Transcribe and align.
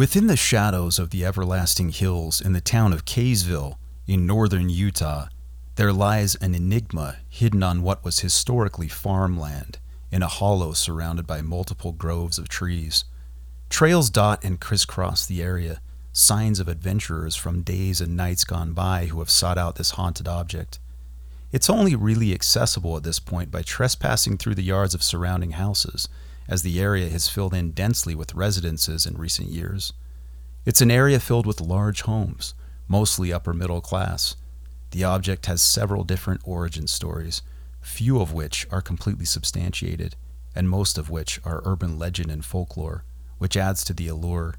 Within 0.00 0.28
the 0.28 0.34
shadows 0.34 0.98
of 0.98 1.10
the 1.10 1.26
everlasting 1.26 1.90
hills 1.90 2.40
in 2.40 2.54
the 2.54 2.60
town 2.62 2.94
of 2.94 3.04
Kaysville, 3.04 3.76
in 4.06 4.24
northern 4.24 4.70
Utah, 4.70 5.26
there 5.74 5.92
lies 5.92 6.36
an 6.36 6.54
enigma 6.54 7.16
hidden 7.28 7.62
on 7.62 7.82
what 7.82 8.02
was 8.02 8.20
historically 8.20 8.88
farmland, 8.88 9.76
in 10.10 10.22
a 10.22 10.26
hollow 10.26 10.72
surrounded 10.72 11.26
by 11.26 11.42
multiple 11.42 11.92
groves 11.92 12.38
of 12.38 12.48
trees. 12.48 13.04
Trails 13.68 14.08
dot 14.08 14.42
and 14.42 14.58
crisscross 14.58 15.26
the 15.26 15.42
area, 15.42 15.82
signs 16.14 16.60
of 16.60 16.68
adventurers 16.68 17.36
from 17.36 17.60
days 17.60 18.00
and 18.00 18.16
nights 18.16 18.44
gone 18.44 18.72
by 18.72 19.04
who 19.04 19.18
have 19.18 19.28
sought 19.28 19.58
out 19.58 19.76
this 19.76 19.90
haunted 19.90 20.26
object. 20.26 20.78
It's 21.52 21.68
only 21.68 21.94
really 21.94 22.32
accessible 22.32 22.96
at 22.96 23.02
this 23.02 23.18
point 23.18 23.50
by 23.50 23.60
trespassing 23.60 24.38
through 24.38 24.54
the 24.54 24.62
yards 24.62 24.94
of 24.94 25.02
surrounding 25.02 25.50
houses, 25.50 26.08
as 26.50 26.62
the 26.62 26.80
area 26.80 27.08
has 27.08 27.28
filled 27.28 27.54
in 27.54 27.70
densely 27.70 28.14
with 28.14 28.34
residences 28.34 29.06
in 29.06 29.16
recent 29.16 29.48
years. 29.48 29.92
It's 30.66 30.80
an 30.80 30.90
area 30.90 31.20
filled 31.20 31.46
with 31.46 31.60
large 31.60 32.02
homes, 32.02 32.54
mostly 32.88 33.32
upper 33.32 33.54
middle 33.54 33.80
class. 33.80 34.34
The 34.90 35.04
object 35.04 35.46
has 35.46 35.62
several 35.62 36.02
different 36.02 36.40
origin 36.44 36.88
stories, 36.88 37.42
few 37.80 38.20
of 38.20 38.32
which 38.32 38.66
are 38.72 38.82
completely 38.82 39.24
substantiated, 39.24 40.16
and 40.54 40.68
most 40.68 40.98
of 40.98 41.08
which 41.08 41.40
are 41.44 41.62
urban 41.64 41.96
legend 41.98 42.32
and 42.32 42.44
folklore, 42.44 43.04
which 43.38 43.56
adds 43.56 43.84
to 43.84 43.94
the 43.94 44.08
allure. 44.08 44.56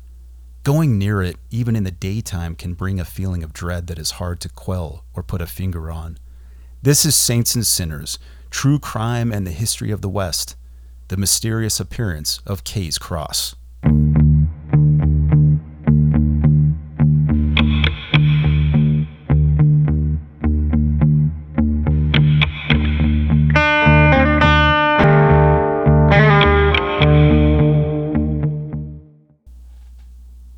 Going 0.63 0.97
near 0.97 1.21
it, 1.21 1.35
even 1.49 1.75
in 1.75 1.83
the 1.83 1.91
daytime, 1.91 2.55
can 2.55 2.73
bring 2.73 3.01
a 3.01 3.05
feeling 3.05 3.43
of 3.43 3.51
dread 3.51 3.87
that 3.87 3.99
is 3.99 4.11
hard 4.11 4.39
to 4.41 4.49
quell 4.49 5.03
or 5.13 5.23
put 5.23 5.41
a 5.41 5.47
finger 5.47 5.91
on. 5.91 6.17
This 6.81 7.03
is 7.03 7.15
Saints 7.15 7.53
and 7.53 7.67
Sinners 7.67 8.17
True 8.49 8.79
Crime 8.79 9.31
and 9.33 9.45
the 9.45 9.51
History 9.51 9.91
of 9.91 10.01
the 10.01 10.09
West, 10.09 10.55
the 11.11 11.17
mysterious 11.17 11.77
appearance 11.81 12.39
of 12.45 12.63
Kay's 12.63 12.97
Cross. 12.97 13.57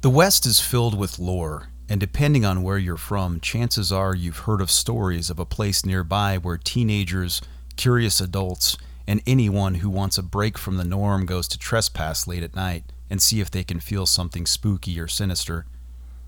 The 0.02 0.12
West 0.12 0.46
is 0.46 0.60
filled 0.60 0.96
with 0.96 1.18
lore, 1.18 1.70
and 1.90 2.00
depending 2.00 2.46
on 2.46 2.62
where 2.62 2.78
you're 2.78 2.96
from, 2.98 3.40
chances 3.40 3.92
are 3.92 4.14
you've 4.14 4.38
heard 4.38 4.62
of 4.62 4.70
stories 4.70 5.32
of 5.32 5.40
a 5.40 5.48
place 5.48 5.84
nearby 5.84 6.38
where 6.38 6.58
teenagers, 6.58 7.42
curious 7.76 8.22
adults, 8.22 8.78
and 9.08 9.22
anyone 9.28 9.76
who 9.76 9.90
wants 9.90 10.18
a 10.18 10.24
break 10.24 10.58
from 10.58 10.78
the 10.78 10.84
norm 10.84 11.26
goes 11.26 11.48
to 11.50 11.58
trespass 11.58 12.28
late 12.28 12.44
at 12.44 12.56
night 12.56 12.84
and 13.10 13.22
see 13.22 13.40
if 13.40 13.52
they 13.52 13.64
can 13.64 13.80
feel 13.80 14.06
something 14.06 14.46
spooky 14.46 15.00
or 15.00 15.08
sinister. 15.08 15.66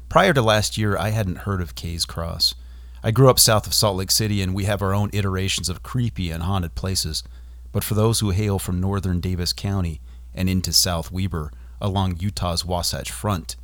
Prior 0.09 0.34
to 0.34 0.42
last 0.42 0.78
year, 0.78 0.98
I 0.98 1.09
hadn't 1.09 1.40
heard 1.40 1.62
of 1.62 1.76
Kay's 1.76 2.06
Cross. 2.06 2.56
I 3.03 3.12
grew 3.12 3.30
up 3.30 3.40
south 3.40 3.68
of 3.68 3.73
Salt 3.73 3.98
Lake 3.98 4.12
City, 4.12 4.42
and 4.42 4.53
we 4.53 4.66
have 4.66 4.81
our 4.81 4.94
own 4.94 5.09
iterations 5.14 5.70
of 5.70 5.84
creepy 5.84 6.31
and 6.31 6.44
haunted 6.44 6.76
places. 6.76 7.23
But 7.72 7.84
for 7.84 7.94
those 7.94 8.20
who 8.20 8.31
hail 8.31 8.59
from 8.59 8.80
northern 8.80 9.20
Davis 9.20 9.53
County 9.53 10.02
and 10.34 10.50
into 10.50 10.73
South 10.73 11.12
Weber 11.12 11.52
along 11.81 12.18
Utah's 12.20 12.66
Wasatch 12.66 13.12
Front, 13.12 13.56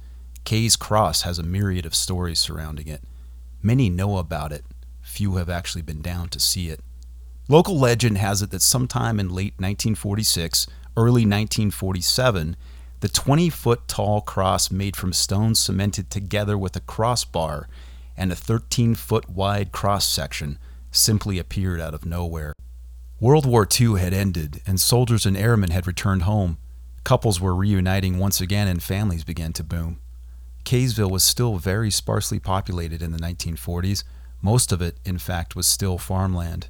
Kay's 0.44 0.76
Cross 0.76 1.22
has 1.22 1.40
a 1.40 1.44
myriad 1.44 1.86
of 1.86 1.96
stories 1.96 2.40
surrounding 2.40 2.88
it. 2.88 3.04
Many 3.62 3.90
know 3.90 4.18
about 4.18 4.52
it, 4.52 4.66
few 5.02 5.36
have 5.36 5.50
actually 5.50 5.82
been 5.82 6.02
down 6.02 6.30
to 6.30 6.40
see 6.40 6.70
it. 6.70 6.82
Local 7.52 7.78
legend 7.78 8.18
has 8.18 8.42
it 8.42 8.50
that 8.52 8.62
sometime 8.62 9.20
in 9.20 9.28
late 9.28 9.56
1946, 9.58 10.68
early 10.96 11.24
1947, 11.24 12.56
the 13.02 13.10
20 13.10 13.50
foot 13.50 13.90
tall 13.90 14.22
cross 14.22 14.72
made 14.72 14.96
from 14.96 15.12
stone 15.12 15.54
cemented 15.54 16.10
together 16.10 16.58
with 16.58 16.78
a 16.78 16.80
crossbar 16.80 17.68
and 18.16 18.32
a 18.32 18.38
13 18.38 18.96
foot 18.96 19.30
wide 19.30 19.74
cross 19.74 20.08
section 20.08 20.60
simply 20.92 21.40
appeared 21.40 21.82
out 21.82 21.94
of 21.94 22.06
nowhere. 22.06 22.54
World 23.20 23.46
War 23.46 23.68
II 23.70 24.00
had 24.00 24.14
ended, 24.14 24.62
and 24.66 24.80
soldiers 24.80 25.26
and 25.26 25.36
airmen 25.36 25.72
had 25.72 25.86
returned 25.86 26.22
home. 26.22 26.58
Couples 27.04 27.42
were 27.42 27.54
reuniting 27.54 28.18
once 28.18 28.40
again, 28.40 28.70
and 28.70 28.82
families 28.82 29.26
began 29.26 29.52
to 29.52 29.64
boom. 29.66 30.00
Kaysville 30.64 31.12
was 31.12 31.26
still 31.26 31.58
very 31.58 31.92
sparsely 31.92 32.40
populated 32.40 33.02
in 33.02 33.12
the 33.12 33.20
1940s. 33.20 34.06
Most 34.42 34.72
of 34.72 34.82
it, 34.82 35.00
in 35.04 35.18
fact, 35.18 35.54
was 35.54 35.68
still 35.68 35.98
farmland. 35.98 36.70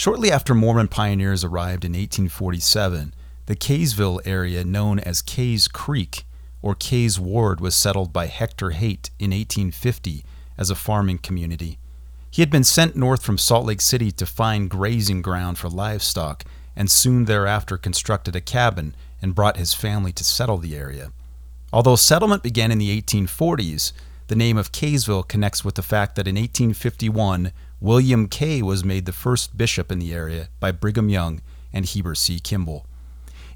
Shortly 0.00 0.32
after 0.32 0.54
Mormon 0.54 0.88
pioneers 0.88 1.44
arrived 1.44 1.84
in 1.84 1.92
1847, 1.92 3.12
the 3.44 3.54
Kaysville 3.54 4.22
area 4.24 4.64
known 4.64 4.98
as 4.98 5.20
Kays 5.20 5.68
Creek 5.68 6.24
or 6.62 6.74
Kays 6.74 7.20
Ward 7.20 7.60
was 7.60 7.74
settled 7.74 8.10
by 8.10 8.24
Hector 8.24 8.70
Haight 8.70 9.10
in 9.18 9.30
1850 9.32 10.24
as 10.56 10.70
a 10.70 10.74
farming 10.74 11.18
community. 11.18 11.78
He 12.30 12.40
had 12.40 12.48
been 12.48 12.64
sent 12.64 12.96
north 12.96 13.22
from 13.22 13.36
Salt 13.36 13.66
Lake 13.66 13.82
City 13.82 14.10
to 14.12 14.24
find 14.24 14.70
grazing 14.70 15.20
ground 15.20 15.58
for 15.58 15.68
livestock 15.68 16.44
and 16.74 16.90
soon 16.90 17.26
thereafter 17.26 17.76
constructed 17.76 18.34
a 18.34 18.40
cabin 18.40 18.96
and 19.20 19.34
brought 19.34 19.58
his 19.58 19.74
family 19.74 20.12
to 20.12 20.24
settle 20.24 20.56
the 20.56 20.78
area. 20.78 21.12
Although 21.74 21.96
settlement 21.96 22.42
began 22.42 22.72
in 22.72 22.78
the 22.78 23.02
1840s, 23.02 23.92
the 24.28 24.34
name 24.34 24.56
of 24.56 24.72
Kaysville 24.72 25.28
connects 25.28 25.62
with 25.62 25.74
the 25.74 25.82
fact 25.82 26.14
that 26.14 26.26
in 26.26 26.36
1851, 26.36 27.52
William 27.82 28.28
Kay 28.28 28.60
was 28.60 28.84
made 28.84 29.06
the 29.06 29.12
first 29.12 29.56
bishop 29.56 29.90
in 29.90 29.98
the 29.98 30.12
area 30.12 30.50
by 30.60 30.70
Brigham 30.70 31.08
Young 31.08 31.40
and 31.72 31.86
Heber 31.86 32.14
C. 32.14 32.38
Kimball. 32.38 32.84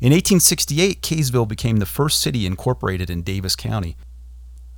In 0.01 0.13
1868, 0.13 1.03
Kaysville 1.03 1.47
became 1.47 1.77
the 1.77 1.85
first 1.85 2.23
city 2.23 2.47
incorporated 2.47 3.11
in 3.11 3.21
Davis 3.21 3.55
County. 3.55 3.99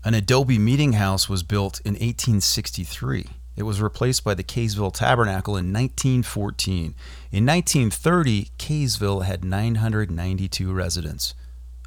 An 0.05 0.15
adobe 0.15 0.59
meeting 0.59 0.95
house 0.95 1.29
was 1.29 1.45
built 1.45 1.81
in 1.85 1.93
1863. 1.93 3.27
It 3.55 3.63
was 3.63 3.81
replaced 3.81 4.25
by 4.25 4.35
the 4.35 4.43
Kaysville 4.43 4.93
Tabernacle 4.93 5.57
in 5.57 5.73
1914. 5.73 6.97
In 7.31 7.47
1930, 7.47 8.51
Kaysville 8.59 9.25
had 9.25 9.45
992 9.45 10.73
residents. 10.73 11.35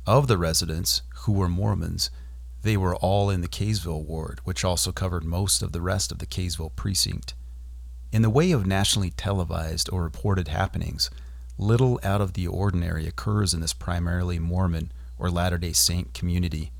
Of 0.08 0.28
the 0.28 0.38
residents, 0.38 1.02
who 1.24 1.34
were 1.34 1.50
Mormons, 1.50 2.10
they 2.62 2.78
were 2.78 2.96
all 2.96 3.30
in 3.30 3.42
the 3.42 3.50
Kaysville 3.50 4.06
ward, 4.06 4.40
which 4.46 4.64
also 4.64 4.94
covered 4.94 5.26
most 5.26 5.62
of 5.62 5.74
the 5.74 5.82
rest 5.82 6.12
of 6.12 6.20
the 6.20 6.26
Kaysville 6.26 6.76
precinct. 6.78 7.34
In 8.12 8.24
the 8.24 8.30
way 8.30 8.52
of 8.52 8.66
nationally 8.66 9.12
televised 9.12 9.88
or 9.94 10.02
reported 10.02 10.48
happenings, 10.48 11.12
little 11.60 12.00
out 12.02 12.22
of 12.22 12.34
the 12.34 12.48
ordinary 12.48 13.06
occurs 13.06 13.54
in 13.54 13.62
this 13.62 13.74
primarily 13.74 14.40
Mormon 14.40 14.92
or 15.20 15.30
Latter 15.30 15.60
day 15.60 15.74
Saint 15.74 16.12
community. 16.16 16.72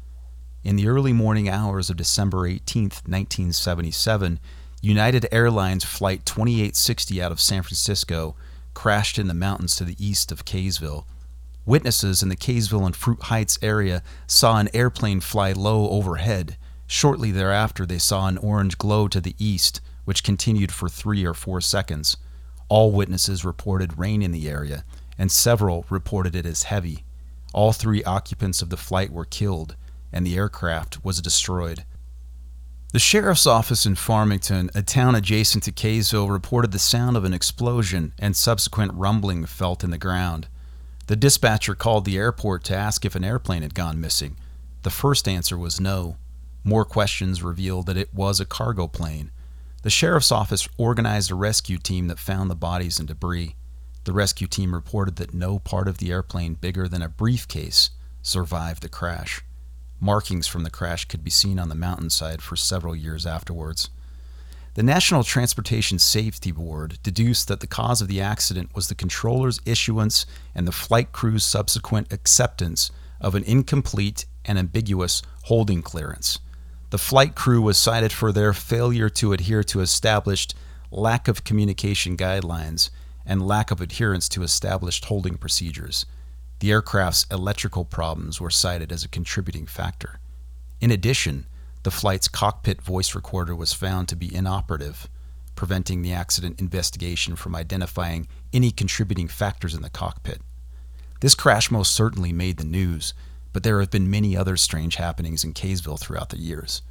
In 0.64 0.76
the 0.76 0.88
early 0.88 1.14
morning 1.14 1.48
hours 1.48 1.92
of 1.92 1.98
December 1.98 2.48
18, 2.48 2.84
1977, 2.84 4.40
United 4.82 5.28
Airlines 5.32 5.84
Flight 5.84 6.26
2860 6.26 7.22
out 7.22 7.32
of 7.32 7.40
San 7.40 7.62
Francisco 7.62 8.36
crashed 8.74 9.20
in 9.20 9.28
the 9.28 9.34
mountains 9.36 9.76
to 9.76 9.84
the 9.84 10.04
east 10.04 10.32
of 10.32 10.46
Kaysville. 10.46 11.06
Witnesses 11.64 12.24
in 12.24 12.30
the 12.30 12.36
Kaysville 12.36 12.88
and 12.88 12.96
Fruit 12.96 13.22
Heights 13.24 13.60
area 13.62 14.02
saw 14.26 14.58
an 14.58 14.70
airplane 14.74 15.20
fly 15.20 15.52
low 15.52 15.90
overhead. 15.90 16.58
Shortly 16.88 17.30
thereafter, 17.30 17.86
they 17.86 18.00
saw 18.00 18.28
an 18.28 18.40
orange 18.40 18.80
glow 18.80 19.08
to 19.10 19.22
the 19.22 19.36
east, 19.38 19.80
which 20.10 20.24
continued 20.24 20.72
for 20.72 20.90
three 20.90 21.24
or 21.24 21.36
four 21.36 21.62
seconds. 21.62 22.18
All 22.68 22.92
witnesses 22.92 23.46
reported 23.46 24.00
rain 24.00 24.24
in 24.24 24.32
the 24.32 24.50
area, 24.50 24.84
and 25.20 25.32
several 25.32 25.86
reported 25.88 26.36
it 26.36 26.48
as 26.48 26.64
heavy. 26.64 27.04
All 27.54 27.74
three 27.74 28.04
occupants 28.04 28.64
of 28.64 28.72
the 28.72 28.76
flight 28.76 29.12
were 29.12 29.24
killed, 29.24 29.76
and 30.12 30.26
the 30.26 30.36
aircraft 30.36 31.06
was 31.06 31.22
destroyed. 31.22 31.86
The 32.92 32.98
sheriff's 32.98 33.46
office 33.46 33.86
in 33.86 33.94
Farmington, 33.94 34.72
a 34.74 34.82
town 34.82 35.14
adjacent 35.14 35.64
to 35.66 35.72
Kaysville, 35.72 36.32
reported 36.32 36.72
the 36.72 36.80
sound 36.80 37.16
of 37.16 37.24
an 37.24 37.36
explosion 37.36 38.14
and 38.18 38.36
subsequent 38.36 38.94
rumbling 38.96 39.46
felt 39.46 39.84
in 39.84 39.92
the 39.92 40.00
ground. 40.00 40.48
The 41.06 41.18
dispatcher 41.18 41.76
called 41.76 42.06
the 42.06 42.18
airport 42.18 42.64
to 42.64 42.76
ask 42.76 43.06
if 43.06 43.14
an 43.14 43.24
airplane 43.24 43.62
had 43.62 43.76
gone 43.76 44.02
missing. 44.02 44.38
The 44.82 44.90
first 44.90 45.28
answer 45.28 45.56
was 45.56 45.80
no. 45.80 46.18
More 46.64 46.84
questions 46.84 47.44
revealed 47.44 47.86
that 47.86 47.98
it 47.98 48.12
was 48.12 48.40
a 48.40 48.46
cargo 48.48 48.88
plane. 48.88 49.30
The 49.82 49.90
sheriff's 49.90 50.32
office 50.32 50.68
organized 50.78 51.32
a 51.32 51.36
rescue 51.36 51.78
team 51.78 52.08
that 52.08 52.20
found 52.20 52.52
the 52.52 52.56
bodies 52.56 53.00
and 53.00 53.08
debris. 53.08 53.56
The 54.04 54.12
rescue 54.12 54.48
team 54.48 54.74
reported 54.74 55.16
that 55.18 55.34
no 55.34 55.58
part 55.60 55.88
of 55.88 56.00
the 56.00 56.12
airplane 56.12 56.56
bigger 56.56 56.90
than 56.90 57.02
a 57.02 57.08
briefcase 57.08 57.92
survived 58.22 58.84
the 58.84 58.90
crash. 58.90 59.42
Markings 60.02 60.48
from 60.48 60.64
the 60.64 60.70
crash 60.70 61.06
could 61.06 61.24
be 61.24 61.30
seen 61.30 61.60
on 61.60 61.70
the 61.70 61.76
mountainside 61.76 62.42
for 62.42 62.58
several 62.58 62.94
years 62.94 63.26
afterwards. 63.26 63.90
The 64.74 64.84
National 64.84 65.24
Transportation 65.24 65.98
Safety 65.98 66.52
Board 66.52 67.00
deduced 67.02 67.48
that 67.48 67.62
the 67.62 67.68
cause 67.68 68.02
of 68.02 68.08
the 68.08 68.22
accident 68.22 68.76
was 68.76 68.88
the 68.88 68.96
controller's 68.96 69.62
issuance 69.66 70.26
and 70.54 70.68
the 70.68 70.74
flight 70.74 71.12
crew's 71.14 71.44
subsequent 71.44 72.12
acceptance 72.12 72.92
of 73.22 73.34
an 73.34 73.44
incomplete 73.44 74.26
and 74.46 74.60
ambiguous 74.60 75.22
holding 75.44 75.82
clearance. 75.82 76.40
The 76.92 76.98
flight 76.98 77.36
crew 77.36 77.62
was 77.62 77.78
cited 77.78 78.12
for 78.12 78.32
their 78.32 78.52
failure 78.52 79.10
to 79.10 79.34
adhere 79.34 79.64
to 79.66 79.82
established 79.82 80.56
lack 80.92 81.28
of 81.28 81.44
communication 81.44 82.18
guidelines 82.18 82.90
and 83.26 83.48
lack 83.48 83.70
of 83.70 83.80
adherence 83.80 84.28
to 84.30 84.42
established 84.42 85.06
holding 85.06 85.38
procedures. 85.38 86.08
The 86.60 86.72
aircraft's 86.72 87.28
electrical 87.30 87.86
problems 87.86 88.42
were 88.42 88.50
cited 88.50 88.92
as 88.92 89.04
a 89.04 89.10
contributing 89.10 89.68
factor. 89.68 90.20
In 90.82 90.90
addition, 90.90 91.46
the 91.84 91.92
flight's 91.92 92.28
cockpit 92.28 92.82
voice 92.82 93.14
recorder 93.14 93.56
was 93.56 93.72
found 93.72 94.08
to 94.08 94.16
be 94.16 94.34
inoperative, 94.34 95.08
preventing 95.56 96.02
the 96.02 96.12
accident 96.12 96.60
investigation 96.60 97.36
from 97.36 97.56
identifying 97.56 98.28
any 98.52 98.72
contributing 98.72 99.28
factors 99.28 99.76
in 99.76 99.84
the 99.84 99.90
cockpit. 99.90 100.42
This 101.22 101.36
crash 101.36 101.70
most 101.70 101.94
certainly 101.94 102.34
made 102.34 102.58
the 102.58 102.64
news, 102.64 103.14
but 103.54 103.64
there 103.64 103.80
have 103.80 103.92
been 103.92 104.10
many 104.10 104.36
other 104.36 104.58
strange 104.58 104.96
happenings 104.96 105.44
in 105.44 105.54
Kaysville 105.54 106.00
throughout 106.00 106.30
the 106.30 106.40
years. 106.40 106.82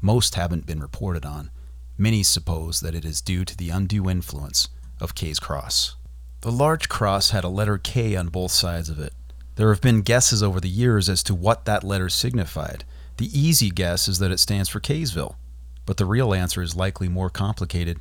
Most 0.00 0.34
haven't 0.34 0.66
been 0.66 0.80
reported 0.80 1.24
on. 1.24 1.50
Many 1.98 2.22
suppose 2.22 2.80
that 2.80 2.94
it 2.94 3.04
is 3.04 3.20
due 3.20 3.44
to 3.44 3.56
the 3.56 3.70
undue 3.70 4.08
influence 4.08 4.68
of 5.00 5.14
K's 5.14 5.40
Cross. 5.40 5.96
The 6.42 6.52
large 6.52 6.88
cross 6.88 7.30
had 7.30 7.44
a 7.44 7.48
letter 7.48 7.78
K 7.78 8.14
on 8.14 8.28
both 8.28 8.52
sides 8.52 8.88
of 8.88 8.98
it. 8.98 9.12
There 9.56 9.70
have 9.72 9.80
been 9.80 10.02
guesses 10.02 10.42
over 10.42 10.60
the 10.60 10.68
years 10.68 11.08
as 11.08 11.22
to 11.24 11.34
what 11.34 11.64
that 11.64 11.82
letter 11.82 12.08
signified. 12.08 12.84
The 13.16 13.26
easy 13.38 13.70
guess 13.70 14.06
is 14.06 14.18
that 14.18 14.30
it 14.30 14.38
stands 14.38 14.68
for 14.68 14.78
Kaysville, 14.78 15.36
but 15.86 15.96
the 15.96 16.04
real 16.04 16.34
answer 16.34 16.60
is 16.60 16.76
likely 16.76 17.08
more 17.08 17.30
complicated. 17.30 17.98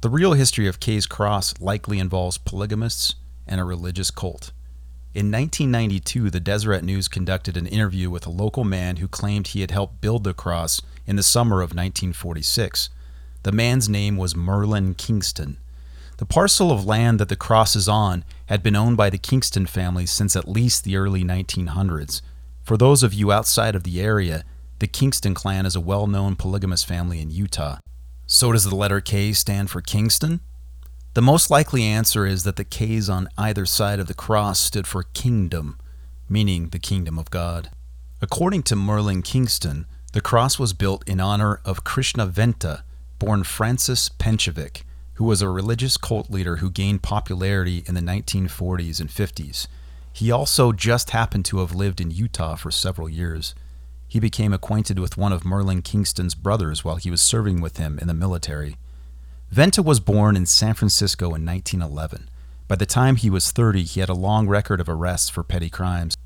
The 0.00 0.08
real 0.08 0.32
history 0.32 0.66
of 0.66 0.80
K's 0.80 1.06
Cross 1.06 1.60
likely 1.60 2.00
involves 2.00 2.38
polygamists 2.38 3.14
and 3.46 3.60
a 3.60 3.64
religious 3.64 4.10
cult. 4.10 4.50
In 5.12 5.32
1992, 5.32 6.30
the 6.30 6.38
Deseret 6.38 6.84
News 6.84 7.08
conducted 7.08 7.56
an 7.56 7.66
interview 7.66 8.08
with 8.08 8.26
a 8.26 8.30
local 8.30 8.62
man 8.62 8.98
who 8.98 9.08
claimed 9.08 9.48
he 9.48 9.60
had 9.60 9.72
helped 9.72 10.00
build 10.00 10.22
the 10.22 10.32
cross 10.32 10.80
in 11.04 11.16
the 11.16 11.24
summer 11.24 11.56
of 11.56 11.70
1946. 11.70 12.90
The 13.42 13.50
man's 13.50 13.88
name 13.88 14.16
was 14.16 14.36
Merlin 14.36 14.94
Kingston. 14.94 15.56
The 16.18 16.26
parcel 16.26 16.70
of 16.70 16.86
land 16.86 17.18
that 17.18 17.28
the 17.28 17.34
cross 17.34 17.74
is 17.74 17.88
on 17.88 18.24
had 18.46 18.62
been 18.62 18.76
owned 18.76 18.96
by 18.96 19.10
the 19.10 19.18
Kingston 19.18 19.66
family 19.66 20.06
since 20.06 20.36
at 20.36 20.48
least 20.48 20.84
the 20.84 20.94
early 20.94 21.24
1900s. 21.24 22.22
For 22.62 22.76
those 22.76 23.02
of 23.02 23.12
you 23.12 23.32
outside 23.32 23.74
of 23.74 23.82
the 23.82 24.00
area, 24.00 24.44
the 24.78 24.86
Kingston 24.86 25.34
clan 25.34 25.66
is 25.66 25.74
a 25.74 25.80
well 25.80 26.06
known 26.06 26.36
polygamous 26.36 26.84
family 26.84 27.20
in 27.20 27.32
Utah. 27.32 27.78
So, 28.28 28.52
does 28.52 28.62
the 28.62 28.76
letter 28.76 29.00
K 29.00 29.32
stand 29.32 29.70
for 29.70 29.80
Kingston? 29.80 30.38
The 31.12 31.22
most 31.22 31.50
likely 31.50 31.82
answer 31.82 32.24
is 32.24 32.44
that 32.44 32.54
the 32.54 32.62
K's 32.62 33.10
on 33.10 33.28
either 33.36 33.66
side 33.66 33.98
of 33.98 34.06
the 34.06 34.14
cross 34.14 34.60
stood 34.60 34.86
for 34.86 35.02
kingdom, 35.02 35.76
meaning 36.28 36.68
the 36.68 36.78
kingdom 36.78 37.18
of 37.18 37.30
God. 37.30 37.70
According 38.22 38.62
to 38.64 38.76
Merlin 38.76 39.22
Kingston, 39.22 39.86
the 40.12 40.20
cross 40.20 40.56
was 40.56 40.72
built 40.72 41.08
in 41.08 41.18
honor 41.18 41.60
of 41.64 41.82
Krishna 41.82 42.26
Venta, 42.26 42.84
born 43.18 43.42
Francis 43.42 44.08
Pencovic, 44.08 44.82
who 45.14 45.24
was 45.24 45.42
a 45.42 45.48
religious 45.48 45.96
cult 45.96 46.30
leader 46.30 46.56
who 46.56 46.70
gained 46.70 47.02
popularity 47.02 47.82
in 47.86 47.96
the 47.96 48.00
1940s 48.00 49.00
and 49.00 49.10
50s. 49.10 49.66
He 50.12 50.30
also 50.30 50.70
just 50.70 51.10
happened 51.10 51.44
to 51.46 51.58
have 51.58 51.74
lived 51.74 52.00
in 52.00 52.12
Utah 52.12 52.54
for 52.54 52.70
several 52.70 53.08
years. 53.08 53.56
He 54.06 54.20
became 54.20 54.52
acquainted 54.52 55.00
with 55.00 55.16
one 55.16 55.32
of 55.32 55.44
Merlin 55.44 55.82
Kingston's 55.82 56.36
brothers 56.36 56.84
while 56.84 56.96
he 56.96 57.10
was 57.10 57.20
serving 57.20 57.60
with 57.60 57.78
him 57.78 57.98
in 57.98 58.06
the 58.06 58.14
military. 58.14 58.76
Venta 59.50 59.82
was 59.82 59.98
born 59.98 60.36
in 60.36 60.46
San 60.46 60.74
Francisco 60.74 61.34
in 61.34 61.44
1911. 61.44 62.30
By 62.68 62.76
the 62.76 62.86
time 62.86 63.16
he 63.16 63.28
was 63.28 63.50
30, 63.50 63.82
he 63.82 63.98
had 63.98 64.08
a 64.08 64.14
long 64.14 64.46
record 64.46 64.80
of 64.80 64.88
arrests 64.88 65.28
for 65.28 65.42
petty 65.42 65.68
crimes. 65.68 66.16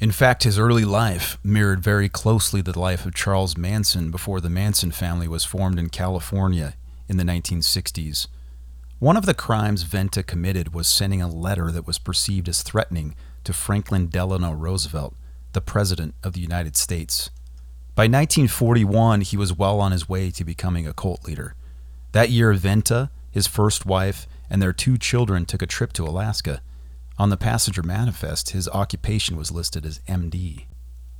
In 0.00 0.10
fact, 0.10 0.42
his 0.42 0.58
early 0.58 0.84
life 0.84 1.38
mirrored 1.44 1.84
very 1.84 2.08
closely 2.08 2.60
the 2.60 2.76
life 2.76 3.06
of 3.06 3.14
Charles 3.14 3.56
Manson 3.56 4.10
before 4.10 4.40
the 4.40 4.50
Manson 4.50 4.90
family 4.90 5.28
was 5.28 5.44
formed 5.44 5.78
in 5.78 5.88
California 5.88 6.74
in 7.08 7.16
the 7.16 7.22
1960s. 7.22 8.26
One 8.98 9.16
of 9.16 9.24
the 9.24 9.34
crimes 9.34 9.84
Venta 9.84 10.24
committed 10.24 10.74
was 10.74 10.88
sending 10.88 11.22
a 11.22 11.28
letter 11.28 11.70
that 11.70 11.86
was 11.86 12.00
perceived 12.00 12.48
as 12.48 12.64
threatening 12.64 13.14
to 13.44 13.52
Franklin 13.52 14.08
Delano 14.08 14.50
Roosevelt, 14.50 15.14
the 15.52 15.60
President 15.60 16.16
of 16.24 16.32
the 16.32 16.40
United 16.40 16.76
States. 16.76 17.30
By 17.94 18.04
1941, 18.04 19.20
he 19.20 19.36
was 19.36 19.56
well 19.56 19.80
on 19.80 19.92
his 19.92 20.08
way 20.08 20.32
to 20.32 20.44
becoming 20.44 20.88
a 20.88 20.92
cult 20.92 21.24
leader. 21.24 21.54
That 22.14 22.30
year, 22.30 22.52
Venta, 22.54 23.10
his 23.30 23.46
first 23.46 23.84
wife, 23.86 24.26
and 24.48 24.62
their 24.62 24.72
two 24.72 24.96
children 24.98 25.44
took 25.44 25.62
a 25.62 25.66
trip 25.66 25.92
to 25.92 26.04
Alaska. 26.04 26.62
On 27.18 27.28
the 27.28 27.36
passenger 27.36 27.82
manifest, 27.82 28.50
his 28.50 28.68
occupation 28.68 29.36
was 29.36 29.52
listed 29.52 29.86
as 29.86 30.00
MD. 30.08 30.64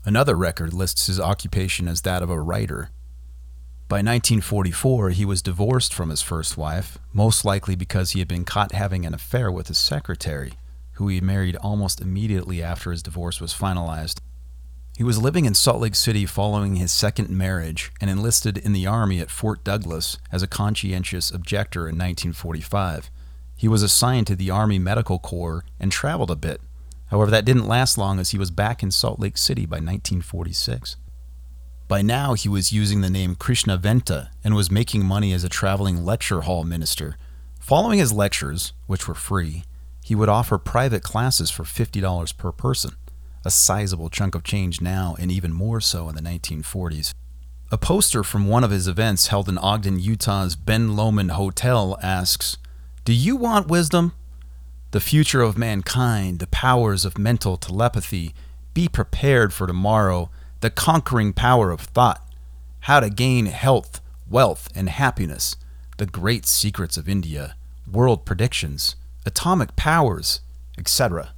Another 0.05 0.35
record 0.35 0.73
lists 0.73 1.07
his 1.07 1.21
occupation 1.21 1.87
as 1.87 2.03
that 2.03 2.23
of 2.23 2.31
a 2.31 2.41
writer, 2.41 2.91
by 3.87 3.97
1944, 3.97 5.11
he 5.11 5.27
was 5.27 5.43
divorced 5.43 5.93
from 5.93 6.09
his 6.09 6.23
first 6.23 6.57
wife, 6.57 6.99
most 7.13 7.45
likely 7.45 7.77
because 7.77 8.13
he 8.13 8.19
had 8.19 8.29
been 8.29 8.47
caught 8.47 8.73
having 8.73 9.05
an 9.05 9.13
affair 9.13 9.53
with 9.53 9.69
his 9.69 9.77
secretary, 9.77 10.55
who 10.93 11.09
he 11.09 11.21
married 11.21 11.57
almost 11.57 12.01
immediately 12.01 12.63
after 12.63 12.91
his 12.91 13.03
divorce 13.03 13.43
was 13.43 13.53
finalized. 13.53 14.21
He 14.97 15.03
was 15.03 15.21
living 15.21 15.45
in 15.45 15.55
Salt 15.55 15.81
Lake 15.81 15.97
City 15.97 16.25
following 16.25 16.77
his 16.77 16.93
second 16.93 17.29
marriage 17.29 17.91
and 18.01 18.09
enlisted 18.09 18.57
in 18.57 18.73
the 18.73 18.87
Army 18.87 19.19
at 19.19 19.31
Fort 19.31 19.65
Douglas 19.65 20.19
as 20.31 20.41
a 20.41 20.47
conscientious 20.47 21.33
objector 21.33 21.81
in 21.81 21.97
1945. 21.97 23.11
He 23.57 23.67
was 23.67 23.83
assigned 23.83 24.29
to 24.29 24.37
the 24.37 24.51
Army 24.51 24.79
Medical 24.79 25.19
Corps 25.19 25.65
and 25.81 25.91
traveled 25.91 26.31
a 26.31 26.37
bit. 26.37 26.61
However, 27.09 27.33
that 27.33 27.45
didn't 27.45 27.67
last 27.67 27.99
long 27.99 28.21
as 28.21 28.31
he 28.31 28.39
was 28.39 28.53
back 28.53 28.85
in 28.85 28.93
Salt 28.93 29.19
Lake 29.19 29.37
City 29.37 29.67
by 29.67 29.77
1946. 29.77 30.97
By 31.89 32.01
now, 32.01 32.35
he 32.35 32.49
was 32.49 32.73
using 32.73 33.01
the 33.01 33.11
name 33.11 33.35
Krishna 33.35 33.77
Venta 33.77 34.31
and 34.45 34.55
was 34.55 34.71
making 34.71 35.05
money 35.05 35.33
as 35.33 35.43
a 35.43 35.49
traveling 35.49 36.05
lecture 36.05 36.43
hall 36.43 36.63
minister. 36.63 37.17
Following 37.59 37.99
his 37.99 38.13
lectures, 38.13 38.73
which 38.87 39.09
were 39.09 39.15
free, 39.15 39.65
he 40.05 40.15
would 40.15 40.29
offer 40.29 40.57
private 40.57 41.03
classes 41.03 41.51
for 41.51 41.65
$50 41.65 42.37
per 42.37 42.53
person, 42.53 42.93
a 43.45 43.51
sizable 43.51 44.09
chunk 44.09 44.35
of 44.35 44.43
change 44.43 44.81
now 44.81 45.15
and 45.19 45.31
even 45.31 45.53
more 45.53 45.81
so 45.81 46.09
in 46.09 46.15
the 46.15 46.23
1940s. 46.23 47.13
A 47.71 47.79
poster 47.79 48.23
from 48.23 48.49
one 48.49 48.65
of 48.65 48.71
his 48.71 48.89
events 48.89 49.27
held 49.29 49.49
in 49.49 49.59
Ogden, 49.59 49.99
Utah's 49.99 50.57
Ben 50.57 50.97
Lomond 50.97 51.33
Hotel 51.33 51.99
asks, 52.03 52.57
Do 53.05 53.13
you 53.13 53.37
want 53.37 53.69
wisdom? 53.69 54.13
The 54.93 55.01
future 55.01 55.43
of 55.43 55.59
mankind, 55.59 56.39
the 56.39 56.47
powers 56.47 57.05
of 57.05 57.19
mental 57.19 57.57
telepathy, 57.57 58.35
be 58.75 58.89
prepared 58.89 59.53
for 59.53 59.67
tomorrow 59.67 60.31
the 60.61 60.71
conquering 60.71 61.33
power 61.33 61.71
of 61.71 61.81
thought, 61.81 62.25
how 62.81 63.01
to 63.01 63.11
gain 63.11 63.47
health, 63.47 64.01
wealth, 64.31 64.69
and 64.75 64.89
happiness, 64.89 65.57
the 65.99 66.07
great 66.07 66.47
secrets 66.47 66.97
of 66.97 67.09
India, 67.09 67.57
world 67.91 68.25
predictions, 68.25 68.97
atomic 69.27 69.77
powers, 69.77 70.41
etc. 70.79 71.34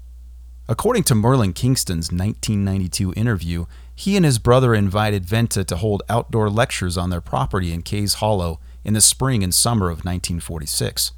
According 0.68 1.04
to 1.04 1.14
Merlin 1.14 1.52
Kingston's 1.52 2.10
1992 2.10 3.12
interview, 3.14 3.66
he 3.94 4.16
and 4.16 4.24
his 4.24 4.40
brother 4.40 4.74
invited 4.74 5.24
Venta 5.24 5.64
to 5.64 5.76
hold 5.76 6.02
outdoor 6.08 6.50
lectures 6.50 6.98
on 6.98 7.10
their 7.10 7.20
property 7.20 7.72
in 7.72 7.82
Kays 7.82 8.14
Hollow 8.14 8.58
in 8.84 8.92
the 8.92 9.00
spring 9.00 9.44
and 9.44 9.54
summer 9.54 9.86
of 9.86 10.04
1946. 10.04 11.12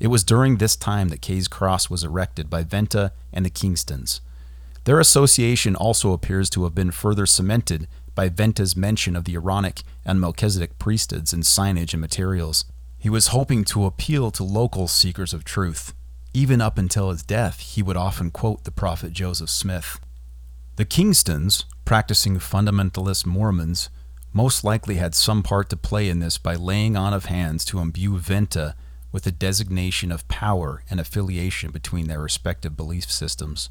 It 0.00 0.08
was 0.08 0.24
during 0.24 0.56
this 0.56 0.74
time 0.74 1.08
that 1.10 1.22
Kays 1.22 1.46
Cross 1.46 1.88
was 1.88 2.02
erected 2.02 2.50
by 2.50 2.64
Venta 2.64 3.12
and 3.32 3.44
the 3.44 3.50
Kingstons. 3.50 4.20
Their 4.84 4.98
association 4.98 5.76
also 5.76 6.12
appears 6.12 6.50
to 6.50 6.64
have 6.64 6.74
been 6.74 6.90
further 6.90 7.26
cemented 7.26 7.86
by 8.16 8.28
Venta's 8.28 8.76
mention 8.76 9.14
of 9.14 9.24
the 9.24 9.34
Aaronic 9.34 9.82
and 10.04 10.20
Melchizedek 10.20 10.78
priesthoods 10.80 11.32
in 11.32 11.40
signage 11.40 11.92
and 11.92 12.00
materials. 12.00 12.64
He 12.98 13.08
was 13.08 13.28
hoping 13.28 13.64
to 13.66 13.84
appeal 13.84 14.30
to 14.32 14.42
local 14.42 14.88
seekers 14.88 15.32
of 15.32 15.44
truth. 15.44 15.94
Even 16.32 16.60
up 16.60 16.78
until 16.78 17.10
his 17.10 17.24
death, 17.24 17.58
he 17.58 17.82
would 17.82 17.96
often 17.96 18.30
quote 18.30 18.62
the 18.62 18.70
prophet 18.70 19.12
Joseph 19.12 19.50
Smith. 19.50 19.98
The 20.76 20.84
Kingstons, 20.84 21.64
practicing 21.84 22.38
fundamentalist 22.38 23.26
Mormons, 23.26 23.90
most 24.32 24.62
likely 24.62 24.94
had 24.94 25.16
some 25.16 25.42
part 25.42 25.68
to 25.70 25.76
play 25.76 26.08
in 26.08 26.20
this 26.20 26.38
by 26.38 26.54
laying 26.54 26.96
on 26.96 27.12
of 27.12 27.24
hands 27.24 27.64
to 27.64 27.80
imbue 27.80 28.16
Venta 28.16 28.76
with 29.10 29.26
a 29.26 29.32
designation 29.32 30.12
of 30.12 30.28
power 30.28 30.84
and 30.88 31.00
affiliation 31.00 31.72
between 31.72 32.06
their 32.06 32.20
respective 32.20 32.76
belief 32.76 33.10
systems. 33.10 33.68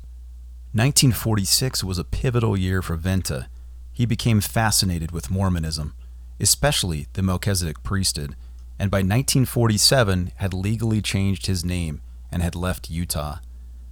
1946 0.73 1.81
was 1.81 1.97
a 1.97 2.03
pivotal 2.03 2.57
year 2.57 2.81
for 2.81 2.97
Venta. 2.97 3.47
He 3.93 4.05
became 4.05 4.41
fascinated 4.41 5.11
with 5.11 5.31
Mormonism, 5.31 5.95
especially 6.41 7.07
the 7.13 7.23
Melchizedek 7.23 7.83
priesthood, 7.83 8.35
and 8.77 8.91
by 8.91 8.97
1947 8.97 10.33
had 10.35 10.53
legally 10.53 11.01
changed 11.01 11.45
his 11.45 11.63
name 11.63 12.01
and 12.31 12.41
had 12.41 12.55
left 12.55 12.89
Utah. 12.89 13.39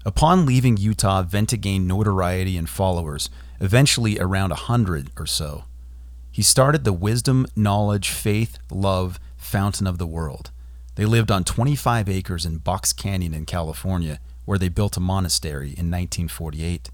Upon 0.06 0.46
leaving 0.46 0.78
Utah, 0.78 1.24
Venta 1.24 1.58
gained 1.58 1.88
notoriety 1.88 2.58
and 2.58 2.70
followers, 2.70 3.30
eventually 3.60 4.20
around 4.20 4.52
a 4.52 4.56
hundred 4.56 5.10
or 5.18 5.26
so. 5.26 5.66
He 6.32 6.42
started 6.42 6.84
the 6.84 6.94
Wisdom, 6.94 7.48
Knowledge, 7.56 8.10
Faith, 8.10 8.58
Love 8.72 9.20
Fountain 9.36 9.88
of 9.88 9.98
the 9.98 10.08
World. 10.08 10.52
They 10.96 11.06
lived 11.06 11.32
on 11.32 11.44
25 11.44 12.10
acres 12.10 12.46
in 12.46 12.58
Box 12.58 12.94
Canyon 12.94 13.34
in 13.34 13.46
California 13.46 14.20
where 14.48 14.58
they 14.58 14.70
built 14.70 14.96
a 14.96 15.02
monastery 15.02 15.68
in 15.68 15.92
1948. 15.92 16.90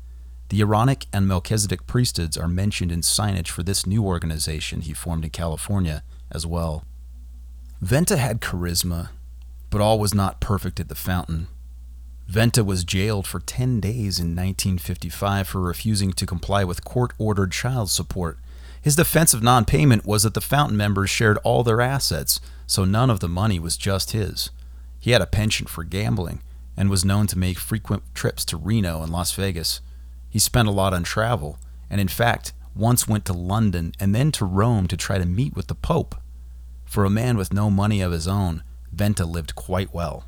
The 0.50 0.62
Aaronic 0.62 1.05
and 1.13 1.27
Melchizedek 1.27 1.85
priesthoods 1.85 2.35
are 2.35 2.47
mentioned 2.47 2.91
in 2.91 3.01
signage 3.01 3.50
for 3.50 3.62
this 3.62 3.85
new 3.85 4.03
organization 4.03 4.81
he 4.81 4.93
formed 4.93 5.23
in 5.23 5.29
California 5.29 6.03
as 6.31 6.47
well. 6.47 6.83
Venta 7.79 8.17
had 8.17 8.41
charisma, 8.41 9.09
but 9.73 9.81
all 9.81 9.97
was 9.97 10.13
not 10.13 10.39
perfect 10.39 10.79
at 10.79 10.87
the 10.87 10.93
fountain. 10.93 11.47
Venta 12.27 12.63
was 12.63 12.83
jailed 12.83 13.25
for 13.25 13.39
10 13.39 13.79
days 13.79 14.19
in 14.19 14.35
1955 14.35 15.47
for 15.47 15.59
refusing 15.61 16.13
to 16.13 16.27
comply 16.27 16.63
with 16.63 16.85
court 16.85 17.11
ordered 17.17 17.51
child 17.51 17.89
support. 17.89 18.37
His 18.79 18.95
defense 18.95 19.33
of 19.33 19.41
non 19.41 19.65
payment 19.65 20.05
was 20.05 20.21
that 20.21 20.35
the 20.35 20.41
fountain 20.41 20.77
members 20.77 21.09
shared 21.09 21.39
all 21.39 21.63
their 21.63 21.81
assets, 21.81 22.39
so 22.67 22.85
none 22.85 23.09
of 23.09 23.19
the 23.19 23.27
money 23.27 23.57
was 23.57 23.75
just 23.75 24.11
his. 24.11 24.51
He 24.99 25.09
had 25.09 25.23
a 25.23 25.25
penchant 25.25 25.69
for 25.69 25.83
gambling 25.83 26.43
and 26.77 26.87
was 26.87 27.03
known 27.03 27.25
to 27.25 27.39
make 27.39 27.57
frequent 27.57 28.03
trips 28.13 28.45
to 28.45 28.57
Reno 28.57 29.01
and 29.01 29.11
Las 29.11 29.31
Vegas. 29.31 29.81
He 30.29 30.37
spent 30.37 30.67
a 30.67 30.71
lot 30.71 30.93
on 30.93 31.01
travel, 31.01 31.57
and 31.89 31.99
in 31.99 32.09
fact, 32.09 32.53
once 32.75 33.07
went 33.07 33.25
to 33.25 33.33
London 33.33 33.93
and 33.99 34.13
then 34.13 34.31
to 34.33 34.45
Rome 34.45 34.85
to 34.85 34.95
try 34.95 35.17
to 35.17 35.25
meet 35.25 35.55
with 35.55 35.65
the 35.65 35.73
Pope. 35.73 36.13
For 36.85 37.05
a 37.05 37.09
man 37.09 37.37
with 37.37 37.51
no 37.51 37.71
money 37.71 38.01
of 38.01 38.11
his 38.11 38.27
own, 38.27 38.61
Venta 38.93 39.25
lived 39.25 39.55
quite 39.55 39.93
well. 39.93 40.25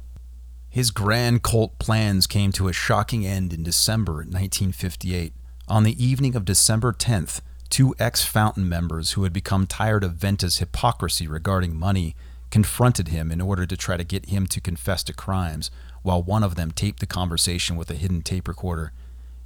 His 0.69 0.91
grand 0.91 1.43
cult 1.43 1.77
plans 1.77 2.25
came 2.25 2.51
to 2.53 2.67
a 2.67 2.73
shocking 2.73 3.25
end 3.25 3.53
in 3.53 3.63
December 3.63 4.13
1958. 4.13 5.33
On 5.67 5.83
the 5.83 6.03
evening 6.03 6.35
of 6.35 6.45
December 6.45 6.91
10th, 6.91 7.41
two 7.69 7.95
ex 7.99 8.23
Fountain 8.23 8.67
members 8.67 9.11
who 9.11 9.23
had 9.23 9.31
become 9.31 9.67
tired 9.67 10.03
of 10.03 10.13
Venta's 10.13 10.57
hypocrisy 10.57 11.27
regarding 11.27 11.75
money 11.75 12.15
confronted 12.49 13.09
him 13.09 13.31
in 13.31 13.39
order 13.39 13.65
to 13.65 13.77
try 13.77 13.97
to 13.97 14.03
get 14.03 14.29
him 14.29 14.47
to 14.47 14.59
confess 14.59 15.03
to 15.03 15.13
crimes, 15.13 15.69
while 16.01 16.23
one 16.23 16.43
of 16.43 16.55
them 16.55 16.71
taped 16.71 16.99
the 16.99 17.05
conversation 17.05 17.75
with 17.75 17.89
a 17.91 17.95
hidden 17.95 18.21
tape 18.21 18.47
recorder. 18.47 18.91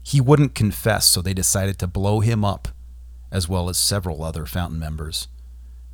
He 0.02 0.22
wouldn't 0.22 0.56
confess, 0.56 1.06
so 1.06 1.22
they 1.22 1.34
decided 1.34 1.78
to 1.80 1.88
blow 1.88 2.22
him 2.22 2.46
up, 2.46 2.70
as 3.32 3.50
well 3.50 3.70
as 3.70 3.78
several 3.78 4.24
other 4.24 4.46
Fountain 4.46 4.80
members. 4.80 5.28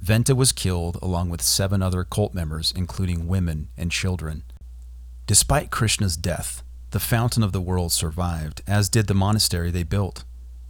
Venta 0.05 0.35
was 0.35 0.51
killed 0.51 0.99
along 1.01 1.31
with 1.31 1.41
seven 1.41 1.81
other 1.81 2.03
cult 2.03 2.31
members, 2.31 2.71
including 2.75 3.27
women 3.27 3.69
and 3.75 3.91
children. 3.91 4.43
Despite 5.25 5.71
Krishna's 5.71 6.15
death, 6.15 6.61
the 6.91 6.99
Fountain 6.99 7.41
of 7.41 7.53
the 7.53 7.59
World 7.59 7.91
survived, 7.91 8.61
as 8.67 8.87
did 8.87 9.07
the 9.07 9.15
monastery 9.15 9.71
they 9.71 9.81
built. 9.81 10.23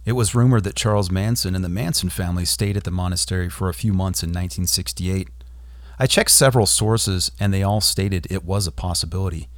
It 0.06 0.12
was 0.12 0.34
rumored 0.34 0.64
that 0.64 0.74
Charles 0.74 1.10
Manson 1.10 1.54
and 1.54 1.62
the 1.62 1.68
Manson 1.68 2.08
family 2.08 2.46
stayed 2.46 2.78
at 2.78 2.84
the 2.84 2.90
monastery 2.90 3.50
for 3.50 3.68
a 3.68 3.74
few 3.74 3.92
months 3.92 4.22
in 4.22 4.30
1968. 4.30 5.28
I 5.98 6.06
checked 6.06 6.30
several 6.30 6.64
sources, 6.64 7.30
and 7.38 7.52
they 7.52 7.62
all 7.62 7.82
stated 7.82 8.26
it 8.30 8.42
was 8.42 8.66
a 8.66 8.72
possibility. 8.72 9.50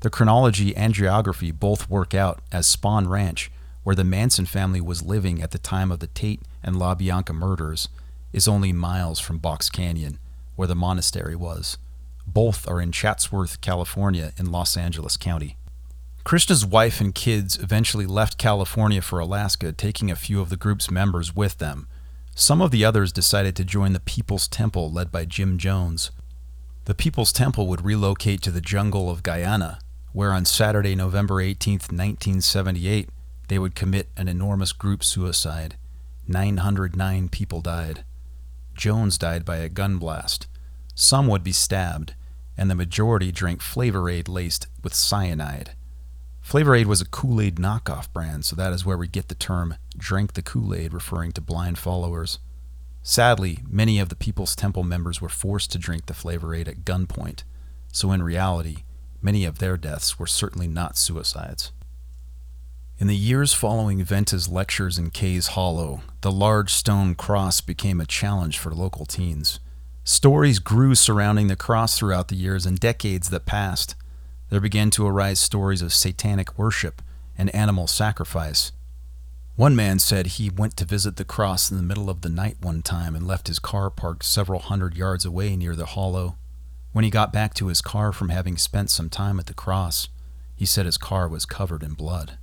The 0.00 0.10
chronology 0.10 0.76
and 0.76 0.92
geography 0.92 1.52
both 1.52 1.88
work 1.88 2.12
out 2.12 2.42
as 2.52 2.66
Spahn 2.66 3.08
Ranch, 3.08 3.50
where 3.82 3.96
the 3.96 4.04
Manson 4.04 4.44
family 4.44 4.82
was 4.82 5.02
living 5.02 5.40
at 5.40 5.52
the 5.52 5.58
time 5.58 5.90
of 5.90 6.00
the 6.00 6.08
Tate 6.08 6.42
and 6.62 6.76
LaBianca 6.76 7.34
murders, 7.34 7.88
is 8.32 8.48
only 8.48 8.72
miles 8.72 9.20
from 9.20 9.38
Box 9.38 9.70
Canyon, 9.70 10.18
where 10.56 10.68
the 10.68 10.74
monastery 10.74 11.36
was. 11.36 11.78
Both 12.26 12.68
are 12.68 12.80
in 12.80 12.92
Chatsworth, 12.92 13.60
California, 13.60 14.32
in 14.38 14.50
Los 14.50 14.76
Angeles 14.76 15.16
County. 15.16 15.56
Krishna's 16.24 16.64
wife 16.64 17.00
and 17.00 17.14
kids 17.14 17.58
eventually 17.58 18.06
left 18.06 18.38
California 18.38 19.02
for 19.02 19.18
Alaska, 19.18 19.72
taking 19.72 20.10
a 20.10 20.16
few 20.16 20.40
of 20.40 20.50
the 20.50 20.56
group's 20.56 20.90
members 20.90 21.34
with 21.34 21.58
them. 21.58 21.88
Some 22.34 22.62
of 22.62 22.70
the 22.70 22.84
others 22.84 23.12
decided 23.12 23.56
to 23.56 23.64
join 23.64 23.92
the 23.92 24.00
People's 24.00 24.48
Temple 24.48 24.90
led 24.90 25.10
by 25.10 25.24
Jim 25.24 25.58
Jones. 25.58 26.12
The 26.84 26.94
People's 26.94 27.32
Temple 27.32 27.66
would 27.66 27.84
relocate 27.84 28.40
to 28.42 28.50
the 28.50 28.60
jungle 28.60 29.10
of 29.10 29.22
Guyana, 29.22 29.80
where 30.12 30.32
on 30.32 30.44
Saturday, 30.44 30.94
November 30.94 31.40
18, 31.40 31.74
1978, 31.74 33.08
they 33.48 33.58
would 33.58 33.74
commit 33.74 34.08
an 34.16 34.28
enormous 34.28 34.72
group 34.72 35.04
suicide. 35.04 35.76
909 36.28 37.28
people 37.28 37.60
died. 37.60 38.04
Jones 38.82 39.16
died 39.16 39.44
by 39.44 39.58
a 39.58 39.68
gun 39.68 39.98
blast. 39.98 40.48
Some 40.96 41.28
would 41.28 41.44
be 41.44 41.52
stabbed, 41.52 42.14
and 42.58 42.68
the 42.68 42.74
majority 42.74 43.30
drank 43.30 43.62
Flavor 43.62 44.10
Aid 44.10 44.26
laced 44.26 44.66
with 44.82 44.92
cyanide. 44.92 45.76
Flavor 46.40 46.74
Aid 46.74 46.88
was 46.88 47.00
a 47.00 47.06
Kool 47.06 47.40
Aid 47.40 47.58
knockoff 47.58 48.12
brand, 48.12 48.44
so 48.44 48.56
that 48.56 48.72
is 48.72 48.84
where 48.84 48.98
we 48.98 49.06
get 49.06 49.28
the 49.28 49.36
term 49.36 49.76
drink 49.96 50.32
the 50.32 50.42
Kool 50.42 50.74
Aid, 50.74 50.92
referring 50.92 51.30
to 51.30 51.40
blind 51.40 51.78
followers. 51.78 52.40
Sadly, 53.04 53.60
many 53.70 54.00
of 54.00 54.08
the 54.08 54.16
People's 54.16 54.56
Temple 54.56 54.82
members 54.82 55.20
were 55.20 55.28
forced 55.28 55.70
to 55.70 55.78
drink 55.78 56.06
the 56.06 56.12
Flavor 56.12 56.52
Aid 56.52 56.66
at 56.66 56.84
gunpoint, 56.84 57.44
so 57.92 58.10
in 58.10 58.20
reality, 58.20 58.78
many 59.20 59.44
of 59.44 59.60
their 59.60 59.76
deaths 59.76 60.18
were 60.18 60.26
certainly 60.26 60.66
not 60.66 60.96
suicides. 60.96 61.70
In 62.98 63.08
the 63.08 63.16
years 63.16 63.52
following 63.52 64.04
Venta's 64.04 64.48
lectures 64.48 64.98
in 64.98 65.10
Kay's 65.10 65.48
Hollow, 65.48 66.02
the 66.20 66.30
large 66.30 66.72
stone 66.72 67.14
cross 67.14 67.60
became 67.60 68.00
a 68.00 68.06
challenge 68.06 68.58
for 68.58 68.72
local 68.72 69.06
teens. 69.06 69.58
Stories 70.04 70.58
grew 70.58 70.94
surrounding 70.94 71.48
the 71.48 71.56
cross 71.56 71.98
throughout 71.98 72.28
the 72.28 72.36
years 72.36 72.66
and 72.66 72.78
decades 72.78 73.30
that 73.30 73.46
passed 73.46 73.96
there 74.52 74.60
began 74.60 74.90
to 74.90 75.06
arise 75.06 75.40
stories 75.40 75.80
of 75.80 75.94
satanic 75.94 76.58
worship 76.58 77.00
and 77.38 77.48
animal 77.54 77.86
sacrifice. 77.86 78.70
One 79.56 79.74
man 79.74 79.98
said 79.98 80.26
he 80.26 80.50
went 80.50 80.76
to 80.76 80.84
visit 80.84 81.16
the 81.16 81.24
cross 81.24 81.70
in 81.70 81.78
the 81.78 81.82
middle 81.82 82.10
of 82.10 82.20
the 82.20 82.28
night 82.28 82.58
one 82.60 82.82
time 82.82 83.16
and 83.16 83.26
left 83.26 83.48
his 83.48 83.58
car 83.58 83.88
parked 83.88 84.26
several 84.26 84.60
hundred 84.60 84.94
yards 84.94 85.24
away 85.24 85.56
near 85.56 85.74
the 85.74 85.86
hollow. 85.86 86.36
When 86.92 87.02
he 87.02 87.10
got 87.10 87.32
back 87.32 87.54
to 87.54 87.68
his 87.68 87.80
car 87.80 88.12
from 88.12 88.28
having 88.28 88.58
spent 88.58 88.90
some 88.90 89.08
time 89.08 89.40
at 89.40 89.46
the 89.46 89.54
cross, 89.54 90.10
he 90.54 90.66
said 90.66 90.84
his 90.84 90.98
car 90.98 91.26
was 91.28 91.46
covered 91.46 91.82
in 91.82 91.94
blood. 91.94 92.36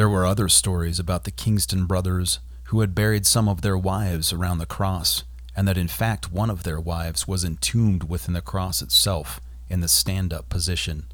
There 0.00 0.08
were 0.08 0.24
other 0.24 0.48
stories 0.48 0.98
about 0.98 1.24
the 1.24 1.30
Kingston 1.30 1.84
brothers 1.84 2.40
who 2.68 2.80
had 2.80 2.94
buried 2.94 3.26
some 3.26 3.50
of 3.50 3.60
their 3.60 3.76
wives 3.76 4.32
around 4.32 4.56
the 4.56 4.64
cross, 4.64 5.24
and 5.54 5.68
that 5.68 5.76
in 5.76 5.88
fact 5.88 6.32
one 6.32 6.48
of 6.48 6.62
their 6.62 6.80
wives 6.80 7.28
was 7.28 7.44
entombed 7.44 8.08
within 8.08 8.32
the 8.32 8.40
cross 8.40 8.80
itself 8.80 9.42
in 9.68 9.80
the 9.80 9.88
stand 9.88 10.32
up 10.32 10.48
position. 10.48 11.04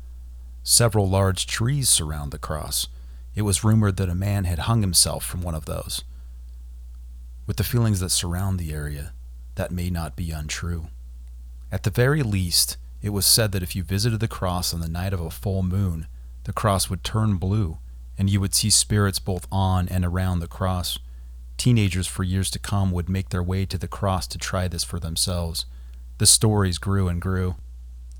Several 0.62 1.08
large 1.08 1.48
trees 1.48 1.88
surround 1.88 2.30
the 2.30 2.38
cross. 2.38 2.86
It 3.34 3.42
was 3.42 3.64
rumored 3.64 3.96
that 3.96 4.08
a 4.08 4.14
man 4.14 4.44
had 4.44 4.60
hung 4.60 4.82
himself 4.82 5.24
from 5.24 5.42
one 5.42 5.56
of 5.56 5.64
those. 5.64 6.04
With 7.44 7.56
the 7.56 7.64
feelings 7.64 7.98
that 7.98 8.10
surround 8.10 8.60
the 8.60 8.72
area, 8.72 9.14
that 9.56 9.72
may 9.72 9.90
not 9.90 10.14
be 10.14 10.30
untrue. 10.30 10.90
At 11.72 11.82
the 11.82 11.90
very 11.90 12.22
least, 12.22 12.76
it 13.02 13.10
was 13.10 13.26
said 13.26 13.50
that 13.50 13.64
if 13.64 13.74
you 13.74 13.82
visited 13.82 14.20
the 14.20 14.28
cross 14.28 14.72
on 14.72 14.78
the 14.78 14.88
night 14.88 15.12
of 15.12 15.20
a 15.20 15.28
full 15.28 15.64
moon, 15.64 16.06
the 16.44 16.52
cross 16.52 16.88
would 16.88 17.02
turn 17.02 17.34
blue, 17.34 17.78
and 18.18 18.30
you 18.30 18.40
would 18.40 18.54
see 18.54 18.70
spirits 18.70 19.18
both 19.18 19.46
on 19.50 19.88
and 19.88 20.04
around 20.04 20.40
the 20.40 20.48
cross. 20.48 20.98
Teenagers 21.56 22.06
for 22.06 22.22
years 22.22 22.50
to 22.50 22.58
come 22.58 22.90
would 22.92 23.08
make 23.08 23.30
their 23.30 23.42
way 23.42 23.64
to 23.66 23.78
the 23.78 23.88
cross 23.88 24.26
to 24.28 24.38
try 24.38 24.68
this 24.68 24.84
for 24.84 25.00
themselves. 25.00 25.66
The 26.18 26.26
stories 26.26 26.78
grew 26.78 27.08
and 27.08 27.20
grew. 27.20 27.56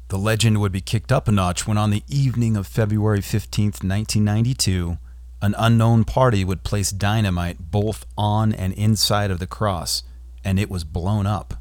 The 0.08 0.18
legend 0.18 0.60
would 0.60 0.72
be 0.72 0.80
kicked 0.80 1.10
up 1.10 1.26
a 1.28 1.32
notch 1.32 1.66
when, 1.66 1.76
on 1.78 1.90
the 1.90 2.04
evening 2.08 2.56
of 2.56 2.66
February 2.66 3.20
15, 3.20 3.66
1992, 3.66 4.98
an 5.42 5.54
unknown 5.58 6.04
party 6.04 6.44
would 6.44 6.62
place 6.62 6.90
dynamite 6.90 7.70
both 7.70 8.06
on 8.16 8.52
and 8.52 8.72
inside 8.74 9.30
of 9.30 9.38
the 9.38 9.46
cross, 9.46 10.02
and 10.44 10.58
it 10.58 10.70
was 10.70 10.84
blown 10.84 11.26
up 11.26 11.54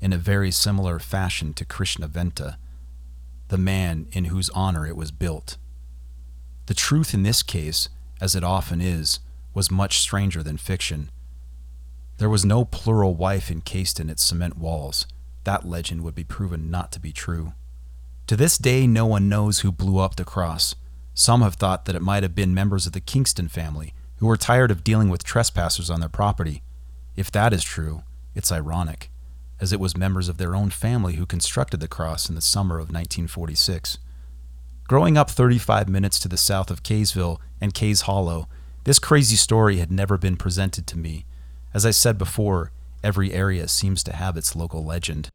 in 0.00 0.12
a 0.12 0.18
very 0.18 0.50
similar 0.50 0.98
fashion 0.98 1.54
to 1.54 1.64
Krishna 1.64 2.08
Venta, 2.08 2.58
the 3.48 3.58
man 3.58 4.08
in 4.12 4.26
whose 4.26 4.50
honor 4.50 4.86
it 4.86 4.96
was 4.96 5.12
built. 5.12 5.56
The 6.66 6.74
truth 6.74 7.12
in 7.12 7.22
this 7.22 7.42
case, 7.42 7.88
as 8.20 8.34
it 8.34 8.44
often 8.44 8.80
is, 8.80 9.20
was 9.54 9.70
much 9.70 10.00
stranger 10.00 10.42
than 10.42 10.56
fiction. 10.56 11.10
There 12.18 12.30
was 12.30 12.44
no 12.44 12.64
plural 12.64 13.14
wife 13.14 13.50
encased 13.50 13.98
in 13.98 14.08
its 14.08 14.22
cement 14.22 14.56
walls. 14.56 15.06
That 15.44 15.66
legend 15.66 16.02
would 16.02 16.14
be 16.14 16.24
proven 16.24 16.70
not 16.70 16.92
to 16.92 17.00
be 17.00 17.12
true. 17.12 17.52
To 18.28 18.36
this 18.36 18.56
day, 18.56 18.86
no 18.86 19.06
one 19.06 19.28
knows 19.28 19.60
who 19.60 19.72
blew 19.72 19.98
up 19.98 20.16
the 20.16 20.24
cross. 20.24 20.76
Some 21.14 21.42
have 21.42 21.54
thought 21.54 21.84
that 21.84 21.96
it 21.96 22.02
might 22.02 22.22
have 22.22 22.34
been 22.34 22.54
members 22.54 22.86
of 22.86 22.92
the 22.92 23.00
Kingston 23.00 23.48
family 23.48 23.92
who 24.18 24.26
were 24.26 24.36
tired 24.36 24.70
of 24.70 24.84
dealing 24.84 25.08
with 25.08 25.24
trespassers 25.24 25.90
on 25.90 25.98
their 25.98 26.08
property. 26.08 26.62
If 27.16 27.30
that 27.32 27.52
is 27.52 27.64
true, 27.64 28.04
it's 28.34 28.52
ironic, 28.52 29.10
as 29.60 29.72
it 29.72 29.80
was 29.80 29.96
members 29.96 30.28
of 30.28 30.38
their 30.38 30.54
own 30.54 30.70
family 30.70 31.14
who 31.14 31.26
constructed 31.26 31.80
the 31.80 31.88
cross 31.88 32.28
in 32.28 32.36
the 32.36 32.40
summer 32.40 32.76
of 32.76 32.88
1946. 32.88 33.98
Growing 34.92 35.16
up 35.16 35.30
35 35.30 35.88
minutes 35.88 36.18
to 36.18 36.28
the 36.28 36.36
south 36.36 36.70
of 36.70 36.82
Kaysville 36.82 37.40
and 37.62 37.72
Kays 37.72 38.02
Hollow, 38.02 38.46
this 38.84 38.98
crazy 38.98 39.36
story 39.36 39.78
had 39.78 39.90
never 39.90 40.18
been 40.18 40.36
presented 40.36 40.86
to 40.88 40.98
me. 40.98 41.24
As 41.72 41.86
I 41.86 41.92
said 41.92 42.18
before, 42.18 42.72
every 43.02 43.32
area 43.32 43.68
seems 43.68 44.02
to 44.04 44.12
have 44.14 44.36
its 44.36 44.54
local 44.54 44.84
legend. 44.84 45.30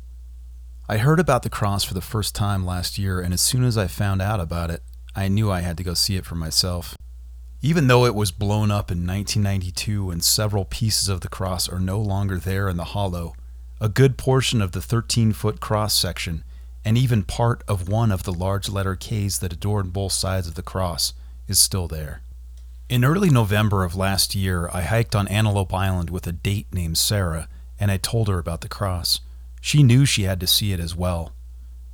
I 0.87 0.99
heard 0.99 1.19
about 1.19 1.41
the 1.41 1.49
cross 1.49 1.83
for 1.83 1.95
the 1.95 2.01
first 2.01 2.35
time 2.35 2.67
last 2.67 2.99
year, 2.99 3.19
and 3.19 3.33
as 3.33 3.41
soon 3.41 3.63
as 3.63 3.79
I 3.79 3.87
found 3.87 4.21
out 4.21 4.39
about 4.39 4.69
it, 4.69 4.83
I 5.15 5.27
knew 5.27 5.49
I 5.49 5.61
had 5.61 5.77
to 5.77 5.83
go 5.83 5.95
see 5.95 6.17
it 6.17 6.25
for 6.27 6.35
myself. 6.35 6.95
Even 7.63 7.87
though 7.87 8.05
it 8.05 8.13
was 8.13 8.29
blown 8.29 8.69
up 8.69 8.91
in 8.91 9.07
1992 9.07 10.11
and 10.11 10.23
several 10.23 10.65
pieces 10.65 11.09
of 11.09 11.21
the 11.21 11.29
cross 11.29 11.67
are 11.67 11.79
no 11.79 11.99
longer 11.99 12.37
there 12.37 12.69
in 12.69 12.77
the 12.77 12.93
hollow, 12.93 13.33
a 13.81 13.89
good 13.89 14.19
portion 14.19 14.61
of 14.61 14.73
the 14.73 14.83
13 14.83 15.33
foot 15.33 15.59
cross 15.59 15.95
section, 15.95 16.43
and 16.87 16.97
even 16.97 17.21
part 17.21 17.61
of 17.67 17.89
one 17.89 18.13
of 18.13 18.23
the 18.23 18.31
large 18.31 18.69
letter 18.69 18.95
K's 18.95 19.39
that 19.39 19.51
adorn 19.51 19.89
both 19.89 20.13
sides 20.13 20.47
of 20.47 20.55
the 20.55 20.61
cross, 20.61 21.11
is 21.45 21.59
still 21.59 21.85
there. 21.85 22.21
In 22.87 23.03
early 23.03 23.29
November 23.29 23.83
of 23.83 23.97
last 23.97 24.35
year, 24.35 24.69
I 24.71 24.83
hiked 24.83 25.13
on 25.13 25.27
Antelope 25.27 25.73
Island 25.73 26.09
with 26.09 26.25
a 26.27 26.31
date 26.31 26.67
named 26.71 26.97
Sarah, 26.97 27.49
and 27.77 27.91
I 27.91 27.97
told 27.97 28.29
her 28.29 28.39
about 28.39 28.61
the 28.61 28.69
cross. 28.69 29.19
She 29.59 29.83
knew 29.83 30.05
she 30.05 30.23
had 30.23 30.39
to 30.39 30.47
see 30.47 30.71
it 30.71 30.79
as 30.79 30.95
well. 30.95 31.33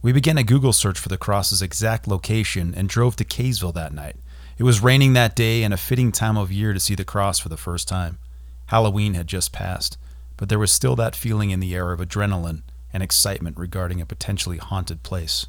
We 0.03 0.11
began 0.11 0.37
a 0.37 0.43
Google 0.43 0.73
search 0.73 0.99
for 0.99 1.09
the 1.09 1.17
cross's 1.17 1.63
exact 1.63 2.07
location 2.07 2.75
and 2.77 2.87
drove 2.87 3.15
to 3.15 3.25
Kaysville 3.25 3.73
that 3.73 3.95
night. 3.95 4.17
It 4.59 4.63
was 4.63 4.83
raining 4.83 5.13
that 5.13 5.35
day 5.35 5.63
and 5.63 5.73
a 5.73 5.77
fitting 5.77 6.11
time 6.11 6.37
of 6.37 6.51
year 6.51 6.71
to 6.71 6.79
see 6.79 6.93
the 6.93 7.03
cross 7.03 7.39
for 7.39 7.49
the 7.49 7.57
first 7.57 7.87
time. 7.87 8.19
Halloween 8.67 9.15
had 9.15 9.25
just 9.25 9.51
passed, 9.51 9.97
but 10.37 10.49
there 10.49 10.59
was 10.59 10.71
still 10.71 10.95
that 10.97 11.15
feeling 11.15 11.49
in 11.49 11.61
the 11.61 11.73
air 11.73 11.91
of 11.91 11.99
adrenaline 11.99 12.61
and 12.93 13.03
excitement 13.03 13.57
regarding 13.57 13.99
a 13.99 14.05
potentially 14.05 14.57
haunted 14.57 15.03
place. 15.03 15.47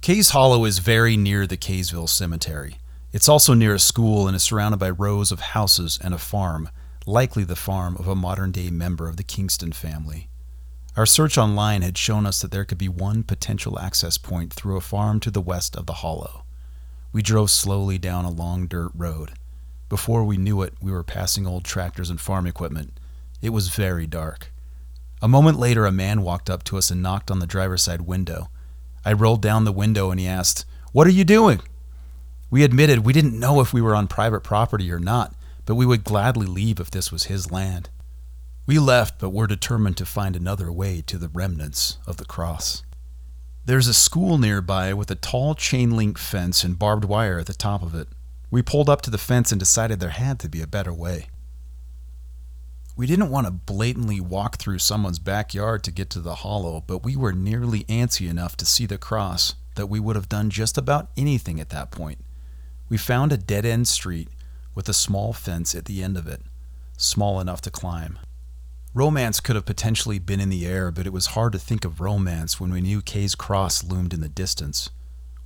Kays 0.00 0.30
Hollow 0.30 0.64
is 0.64 0.78
very 0.78 1.16
near 1.16 1.46
the 1.46 1.56
Kaysville 1.56 2.08
Cemetery. 2.08 2.78
It's 3.12 3.28
also 3.28 3.52
near 3.52 3.74
a 3.74 3.78
school 3.78 4.26
and 4.26 4.36
is 4.36 4.44
surrounded 4.44 4.78
by 4.78 4.90
rows 4.90 5.32
of 5.32 5.40
houses 5.40 5.98
and 6.02 6.14
a 6.14 6.18
farm, 6.18 6.70
likely 7.04 7.42
the 7.42 7.56
farm 7.56 7.96
of 7.96 8.06
a 8.06 8.14
modern 8.14 8.52
day 8.52 8.70
member 8.70 9.08
of 9.08 9.16
the 9.16 9.22
Kingston 9.22 9.72
family. 9.72 10.28
Our 10.96 11.06
search 11.06 11.38
online 11.38 11.82
had 11.82 11.96
shown 11.96 12.26
us 12.26 12.40
that 12.42 12.50
there 12.50 12.64
could 12.64 12.78
be 12.78 12.88
one 12.88 13.22
potential 13.22 13.78
access 13.78 14.18
point 14.18 14.52
through 14.52 14.76
a 14.76 14.80
farm 14.80 15.20
to 15.20 15.30
the 15.30 15.40
west 15.40 15.76
of 15.76 15.86
the 15.86 15.94
hollow. 15.94 16.44
We 17.12 17.22
drove 17.22 17.50
slowly 17.50 17.98
down 17.98 18.24
a 18.24 18.30
long 18.30 18.66
dirt 18.66 18.92
road. 18.94 19.32
Before 19.88 20.24
we 20.24 20.36
knew 20.36 20.60
it, 20.62 20.74
we 20.82 20.92
were 20.92 21.04
passing 21.04 21.46
old 21.46 21.64
tractors 21.64 22.10
and 22.10 22.20
farm 22.20 22.46
equipment. 22.46 22.98
It 23.40 23.50
was 23.50 23.68
very 23.68 24.06
dark. 24.06 24.52
A 25.20 25.28
moment 25.28 25.58
later, 25.58 25.84
a 25.84 25.92
man 25.92 26.22
walked 26.22 26.48
up 26.48 26.62
to 26.64 26.78
us 26.78 26.90
and 26.90 27.02
knocked 27.02 27.30
on 27.30 27.40
the 27.40 27.46
driver's 27.46 27.82
side 27.82 28.02
window. 28.02 28.50
I 29.04 29.12
rolled 29.12 29.42
down 29.42 29.64
the 29.64 29.72
window 29.72 30.10
and 30.10 30.20
he 30.20 30.26
asked, 30.26 30.64
What 30.92 31.06
are 31.06 31.10
you 31.10 31.24
doing? 31.24 31.60
We 32.50 32.64
admitted 32.64 33.04
we 33.04 33.12
didn't 33.12 33.38
know 33.38 33.60
if 33.60 33.72
we 33.72 33.82
were 33.82 33.94
on 33.94 34.06
private 34.06 34.40
property 34.40 34.90
or 34.92 34.98
not, 34.98 35.34
but 35.66 35.74
we 35.74 35.86
would 35.86 36.04
gladly 36.04 36.46
leave 36.46 36.80
if 36.80 36.90
this 36.90 37.10
was 37.10 37.24
his 37.24 37.50
land. 37.50 37.90
We 38.64 38.78
left, 38.78 39.18
but 39.18 39.30
were 39.30 39.46
determined 39.46 39.96
to 39.96 40.06
find 40.06 40.36
another 40.36 40.70
way 40.70 41.02
to 41.06 41.18
the 41.18 41.28
remnants 41.28 41.98
of 42.06 42.18
the 42.18 42.24
cross. 42.24 42.82
There's 43.64 43.88
a 43.88 43.94
school 43.94 44.38
nearby 44.38 44.94
with 44.94 45.10
a 45.10 45.14
tall 45.14 45.54
chain 45.54 45.96
link 45.96 46.16
fence 46.16 46.64
and 46.64 46.78
barbed 46.78 47.04
wire 47.04 47.38
at 47.38 47.46
the 47.46 47.54
top 47.54 47.82
of 47.82 47.94
it. 47.94 48.08
We 48.50 48.62
pulled 48.62 48.88
up 48.88 49.02
to 49.02 49.10
the 49.10 49.18
fence 49.18 49.52
and 49.52 49.58
decided 49.58 50.00
there 50.00 50.10
had 50.10 50.38
to 50.40 50.48
be 50.48 50.62
a 50.62 50.66
better 50.66 50.92
way. 50.92 51.28
We 52.98 53.06
didn't 53.06 53.30
want 53.30 53.46
to 53.46 53.52
blatantly 53.52 54.20
walk 54.20 54.56
through 54.56 54.80
someone's 54.80 55.20
backyard 55.20 55.84
to 55.84 55.92
get 55.92 56.10
to 56.10 56.18
the 56.18 56.34
hollow, 56.34 56.82
but 56.84 57.04
we 57.04 57.14
were 57.14 57.32
nearly 57.32 57.84
antsy 57.84 58.28
enough 58.28 58.56
to 58.56 58.66
see 58.66 58.86
the 58.86 58.98
cross 58.98 59.54
that 59.76 59.86
we 59.86 60.00
would 60.00 60.16
have 60.16 60.28
done 60.28 60.50
just 60.50 60.76
about 60.76 61.08
anything 61.16 61.60
at 61.60 61.68
that 61.68 61.92
point. 61.92 62.18
We 62.88 62.96
found 62.96 63.32
a 63.32 63.36
dead 63.36 63.64
end 63.64 63.86
street 63.86 64.26
with 64.74 64.88
a 64.88 64.92
small 64.92 65.32
fence 65.32 65.76
at 65.76 65.84
the 65.84 66.02
end 66.02 66.16
of 66.16 66.26
it, 66.26 66.42
small 66.96 67.38
enough 67.38 67.60
to 67.60 67.70
climb. 67.70 68.18
Romance 68.92 69.38
could 69.38 69.54
have 69.54 69.64
potentially 69.64 70.18
been 70.18 70.40
in 70.40 70.48
the 70.48 70.66
air, 70.66 70.90
but 70.90 71.06
it 71.06 71.12
was 71.12 71.26
hard 71.26 71.52
to 71.52 71.58
think 71.60 71.84
of 71.84 72.00
romance 72.00 72.58
when 72.58 72.72
we 72.72 72.80
knew 72.80 73.00
Kay's 73.00 73.36
cross 73.36 73.84
loomed 73.84 74.12
in 74.12 74.22
the 74.22 74.28
distance. 74.28 74.90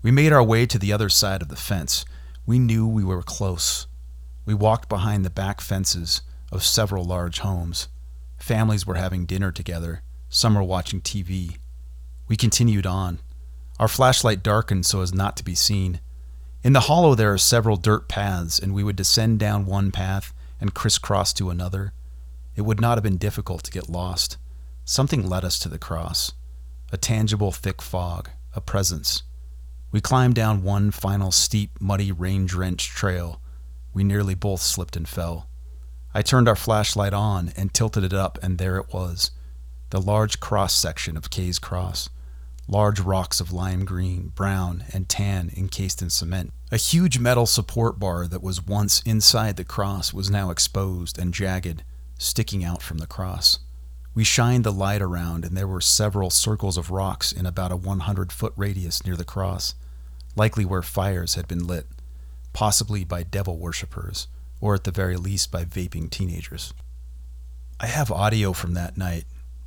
We 0.03 0.11
made 0.11 0.33
our 0.33 0.43
way 0.43 0.65
to 0.65 0.79
the 0.79 0.95
other 0.95 1.11
side 1.11 1.43
of 1.43 1.49
the 1.49 1.57
fence. 1.57 2.07
We 2.47 2.59
knew 2.59 2.87
we 2.87 3.05
were 3.05 3.23
close. 3.23 3.89
We 4.47 4.55
walked 4.55 4.89
behind 4.89 5.23
the 5.23 5.29
back 5.29 5.61
fences 5.61 6.23
of 6.53 6.63
several 6.63 7.03
large 7.03 7.41
homes. 7.41 7.89
Families 8.39 8.87
were 8.87 8.95
having 8.95 9.27
dinner 9.27 9.51
together, 9.51 10.03
some 10.29 10.55
were 10.55 10.63
watching 10.63 11.01
TV. 11.01 11.57
We 12.29 12.37
continued 12.37 12.87
on. 12.87 13.19
Our 13.81 13.89
flashlight 13.89 14.43
darkened 14.43 14.87
so 14.87 15.01
as 15.01 15.13
not 15.13 15.37
to 15.39 15.45
be 15.45 15.55
seen. 15.55 16.01
In 16.63 16.73
the 16.73 16.81
hollow, 16.81 17.15
there 17.15 17.33
are 17.33 17.39
several 17.39 17.77
dirt 17.77 18.09
paths, 18.09 18.59
and 18.59 18.73
we 18.73 18.85
would 18.85 18.97
descend 18.97 19.41
down 19.41 19.67
one 19.67 19.91
path 19.91 20.33
and 20.61 20.75
crisscross 20.75 21.33
to 21.35 21.51
another. 21.51 21.93
It 22.55 22.63
would 22.63 22.81
not 22.81 22.97
have 22.97 23.03
been 23.03 23.17
difficult 23.17 23.65
to 23.65 23.73
get 23.73 23.89
lost. 23.89 24.37
Something 24.85 25.29
led 25.29 25.45
us 25.45 25.59
to 25.61 25.69
the 25.69 25.79
cross 25.79 26.33
a 26.93 26.97
tangible, 26.99 27.53
thick 27.53 27.81
fog, 27.81 28.29
a 28.55 28.61
presence. 28.61 29.23
We 29.91 30.01
climbed 30.01 30.35
down 30.35 30.63
one 30.63 30.91
final 30.91 31.33
steep, 31.33 31.71
muddy, 31.81 32.13
rain 32.13 32.47
drenched 32.47 32.91
trail. 32.91 33.41
We 33.95 34.05
nearly 34.05 34.35
both 34.35 34.61
slipped 34.61 34.97
and 34.97 35.09
fell. 35.09 35.49
I 36.15 36.21
turned 36.21 36.47
our 36.47 36.57
flashlight 36.57 37.15
on 37.15 37.53
and 37.57 37.73
tilted 37.73 38.05
it 38.05 38.13
up, 38.13 38.39
and 38.43 38.59
there 38.59 38.77
it 38.77 38.93
was 38.93 39.31
the 39.91 40.01
large 40.01 40.41
cross 40.41 40.73
section 40.73 41.19
of 41.19 41.29
Kay's 41.29 41.59
Cross. 41.59 42.09
Large 42.67 43.01
rocks 43.01 43.41
of 43.41 43.53
lime 43.53 43.85
green, 43.85 44.33
brown, 44.35 44.85
and 44.93 45.07
tan 45.07 45.51
encased 45.55 46.01
in 46.01 46.09
cement. 46.09 46.53
A 46.71 46.79
huge 46.79 47.19
metal 47.19 47.45
support 47.45 47.99
bar 47.99 48.27
that 48.27 48.43
was 48.43 48.67
once 48.67 49.03
inside 49.03 49.57
the 49.57 49.65
cross 49.65 50.15
was 50.15 50.31
now 50.31 50.51
exposed 50.51 51.19
and 51.19 51.35
jagged, 51.35 51.83
sticking 52.19 52.65
out 52.65 52.81
from 52.81 52.99
the 52.99 53.07
cross. 53.07 53.59
We 54.15 54.25
shined 54.25 54.65
the 54.65 54.73
light 54.73 55.03
around, 55.03 55.45
and 55.45 55.57
there 55.57 55.69
were 55.69 55.83
several 55.83 56.31
circles 56.31 56.79
of 56.79 56.91
rocks 56.91 57.33
in 57.33 57.45
about 57.45 57.73
a 57.73 57.77
100 57.77 58.33
foot 58.33 58.55
radius 58.57 59.05
near 59.05 59.17
the 59.17 59.25
cross, 59.25 59.75
likely 60.37 60.65
where 60.65 60.83
fires 60.83 61.35
had 61.35 61.49
been 61.49 61.67
lit, 61.67 61.87
possibly 62.53 63.05
by 63.05 63.23
devil 63.23 63.59
worshippers 63.59 64.27
or 64.63 64.75
at 64.75 64.85
the 64.85 64.93
very 64.93 65.17
least 65.17 65.51
by 65.51 65.65
vaping 65.65 66.09
teenagers. 66.09 66.73
I 67.81 67.87
have 67.87 68.13
audio 68.13 68.53
from 68.53 68.75
that 68.75 68.97
night. 68.97 69.25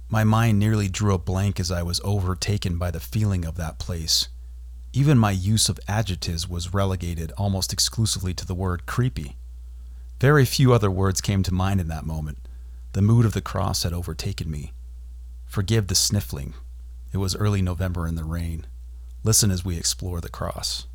My 0.10 0.24
mind 0.24 0.58
nearly 0.58 0.88
drew 0.88 1.14
a 1.14 1.20
blank 1.20 1.60
as 1.60 1.70
I 1.70 1.84
was 1.84 2.00
overtaken 2.04 2.78
by 2.78 2.92
the 2.92 3.02
feeling 3.02 3.44
of 3.44 3.58
that 3.58 3.78
place. 3.78 4.30
Even 4.94 5.18
my 5.18 5.32
use 5.32 5.68
of 5.68 5.82
adjectives 5.90 6.48
was 6.48 6.74
relegated 6.74 7.34
almost 7.38 7.74
exclusively 7.74 8.34
to 8.36 8.48
the 8.48 8.56
word 8.56 8.86
creepy. 8.86 9.36
Very 10.22 10.46
few 10.46 10.72
other 10.72 10.90
words 10.90 11.20
came 11.20 11.44
to 11.44 11.54
mind 11.54 11.82
in 11.82 11.90
that 11.90 12.06
moment. 12.06 12.38
The 12.94 13.02
mood 13.02 13.26
of 13.26 13.34
the 13.34 13.42
cross 13.42 13.84
had 13.84 13.92
overtaken 13.92 14.50
me. 14.50 14.72
Forgive 15.46 15.88
the 15.88 15.96
sniffling. 15.96 16.54
It 17.12 17.18
was 17.18 17.36
early 17.36 17.62
November 17.62 18.08
in 18.08 18.16
the 18.16 18.24
rain. 18.24 18.66
Listen 19.26 19.52
as 19.52 19.66
we 19.66 19.78
explore 19.78 20.22
the 20.22 20.30
cross. 20.30 20.88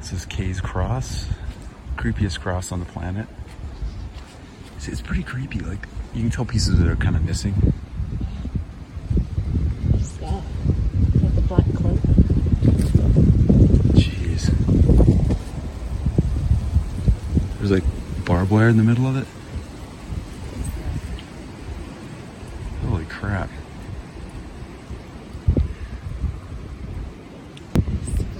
This 0.00 0.12
is 0.14 0.24
Kay's 0.24 0.60
Cross, 0.62 1.26
creepiest 1.96 2.40
cross 2.40 2.72
on 2.72 2.80
the 2.80 2.86
planet. 2.86 3.26
See, 4.78 4.90
it's 4.90 5.02
pretty 5.02 5.22
creepy. 5.22 5.60
Like 5.60 5.86
you 6.14 6.22
can 6.22 6.30
tell 6.30 6.46
pieces 6.46 6.78
that 6.78 6.88
are 6.88 6.96
kind 6.96 7.16
of 7.16 7.24
missing. 7.24 7.52
What's 9.90 10.12
that? 10.16 10.42
Like 11.22 11.34
the 11.34 11.40
black 11.42 11.64
cloak. 11.74 11.98
Jeez. 13.94 14.50
There's 17.58 17.70
like 17.70 17.84
barbed 18.24 18.50
wire 18.50 18.70
in 18.70 18.78
the 18.78 18.82
middle 18.82 19.06
of 19.06 19.18
it. 19.18 19.26
Holy 22.88 23.04
crap. 23.04 23.50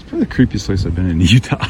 Probably 0.08 0.19
the 0.19 0.19
creepiest 0.30 0.66
place 0.66 0.86
I've 0.86 0.94
been 0.94 1.10
in 1.10 1.20
Utah. 1.20 1.66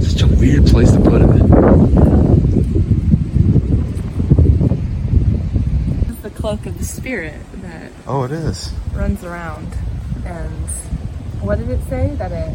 Such 0.00 0.22
a 0.22 0.26
weird 0.26 0.66
place 0.66 0.90
to 0.92 1.00
put 1.00 1.22
it. 1.22 1.28
It's 6.10 6.22
the 6.22 6.30
cloak 6.34 6.66
of 6.66 6.76
the 6.78 6.84
spirit 6.84 7.40
that 7.62 7.90
Oh, 8.06 8.24
it 8.24 8.32
is. 8.32 8.72
runs 8.92 9.24
around. 9.24 9.68
And 10.26 10.68
what 11.42 11.58
did 11.58 11.68
it 11.70 11.80
say? 11.88 12.14
That 12.16 12.32
it 12.32 12.54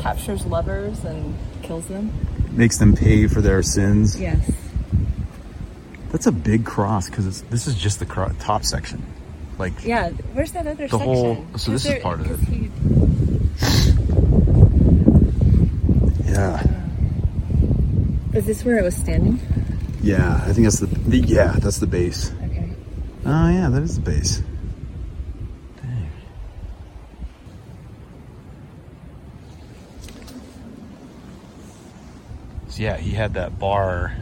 captures 0.00 0.44
lovers 0.46 1.04
and 1.04 1.34
kills 1.62 1.86
them? 1.86 2.12
Makes 2.52 2.78
them 2.78 2.94
pay 2.94 3.26
for 3.26 3.40
their 3.40 3.62
sins. 3.62 4.18
Yes. 4.20 4.50
That's 6.10 6.26
a 6.26 6.32
big 6.32 6.64
cross 6.64 7.08
because 7.10 7.42
this 7.42 7.66
is 7.66 7.74
just 7.74 7.98
the 7.98 8.06
cro- 8.06 8.32
top 8.38 8.64
section. 8.64 9.02
Like 9.58 9.72
Yeah. 9.84 10.10
Where's 10.32 10.52
that 10.52 10.66
other 10.66 10.86
The 10.86 10.90
section? 10.90 11.00
whole- 11.00 11.44
so 11.56 11.70
this 11.72 11.84
is 11.86 12.02
part 12.02 12.20
of 12.20 12.30
it. 12.30 12.38
he- 12.48 12.70
yeah, 16.24 16.62
uh, 16.62 18.36
is 18.36 18.46
this 18.46 18.64
where 18.64 18.78
it 18.78 18.82
was 18.84 18.96
standing? 18.96 19.38
yeah. 20.02 20.42
I 20.46 20.52
think 20.52 20.64
that's 20.66 20.80
the, 20.80 20.86
the 20.86 21.18
yeah 21.18 21.56
that's 21.58 21.78
the 21.78 21.86
base. 21.86 22.32
Okay. 22.44 22.70
Oh 23.24 23.48
yeah, 23.48 23.68
that 23.70 23.82
is 23.82 23.94
the 23.96 24.00
base. 24.10 24.42
So 32.74 32.82
yeah, 32.82 32.96
he 32.96 33.12
had 33.12 33.34
that 33.34 33.60
bar 33.60 34.16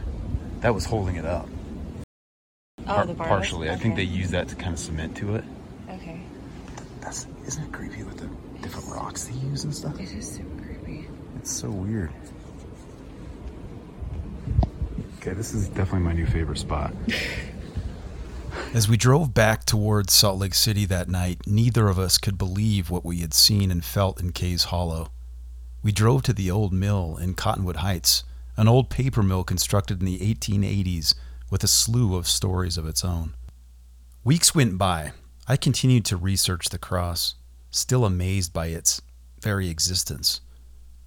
that 0.59 0.75
was 0.75 0.85
holding 0.85 1.15
it 1.15 1.25
up. 1.25 1.49
Oh, 2.81 2.83
Par- 2.85 3.05
the 3.07 3.13
bar. 3.15 3.27
partially. 3.27 3.67
I 3.71 3.75
think 3.75 3.95
they 3.95 4.03
Okay. 4.03 4.11
use 4.11 4.29
that 4.29 4.47
to 4.49 4.55
kind 4.55 4.73
of 4.73 4.79
cement 4.79 5.17
to 5.17 5.33
it. 5.33 5.43
Okay. 5.89 6.21
That's 7.01 7.25
isn't 7.47 7.63
it 7.63 7.71
creepy 7.71 8.03
with 8.03 8.17
the 8.17 8.29
different 8.61 8.89
rocks 8.89 9.23
they 9.23 9.33
use 9.39 9.63
and 9.63 9.73
stuff? 9.75 9.99
It 9.99 10.13
is 10.13 10.33
super 10.33 10.63
creepy. 10.63 11.07
It's 11.37 11.51
so 11.51 11.71
weird. 11.71 12.11
Okay, 15.17 15.33
this 15.33 15.55
is 15.55 15.67
definitely 15.69 16.01
my 16.01 16.13
new 16.13 16.27
favorite 16.27 16.59
spot. 16.59 16.93
As 18.75 18.87
we 18.87 18.97
drove 18.97 19.33
back 19.33 19.65
towards 19.65 20.13
Salt 20.13 20.37
Lake 20.37 20.53
City 20.53 20.85
that 20.85 21.09
night, 21.09 21.39
neither 21.47 21.87
of 21.87 21.97
us 21.97 22.19
could 22.19 22.37
believe 22.37 22.91
what 22.91 23.03
we 23.03 23.21
had 23.21 23.33
seen 23.33 23.71
and 23.71 23.83
felt 23.83 24.21
in 24.21 24.31
Kay's 24.31 24.65
Hollow. 24.65 25.07
We 25.81 25.91
drove 25.91 26.21
to 26.23 26.33
the 26.33 26.51
old 26.51 26.71
mill 26.71 27.17
in 27.19 27.33
Cottonwood 27.33 27.77
Heights, 27.77 28.23
an 28.55 28.67
old 28.67 28.89
paper 28.89 29.23
mill 29.23 29.43
constructed 29.43 29.99
in 29.99 30.05
the 30.05 30.19
1880s 30.19 31.15
with 31.49 31.63
a 31.63 31.67
slew 31.67 32.15
of 32.15 32.27
stories 32.27 32.77
of 32.77 32.85
its 32.85 33.03
own. 33.03 33.33
Weeks 34.23 34.55
went 34.55 34.77
by. 34.77 35.11
I 35.47 35.57
continued 35.57 36.05
to 36.05 36.17
research 36.17 36.69
the 36.69 36.77
cross, 36.77 37.35
still 37.69 38.05
amazed 38.05 38.53
by 38.53 38.67
its 38.67 39.01
very 39.41 39.69
existence. 39.69 40.41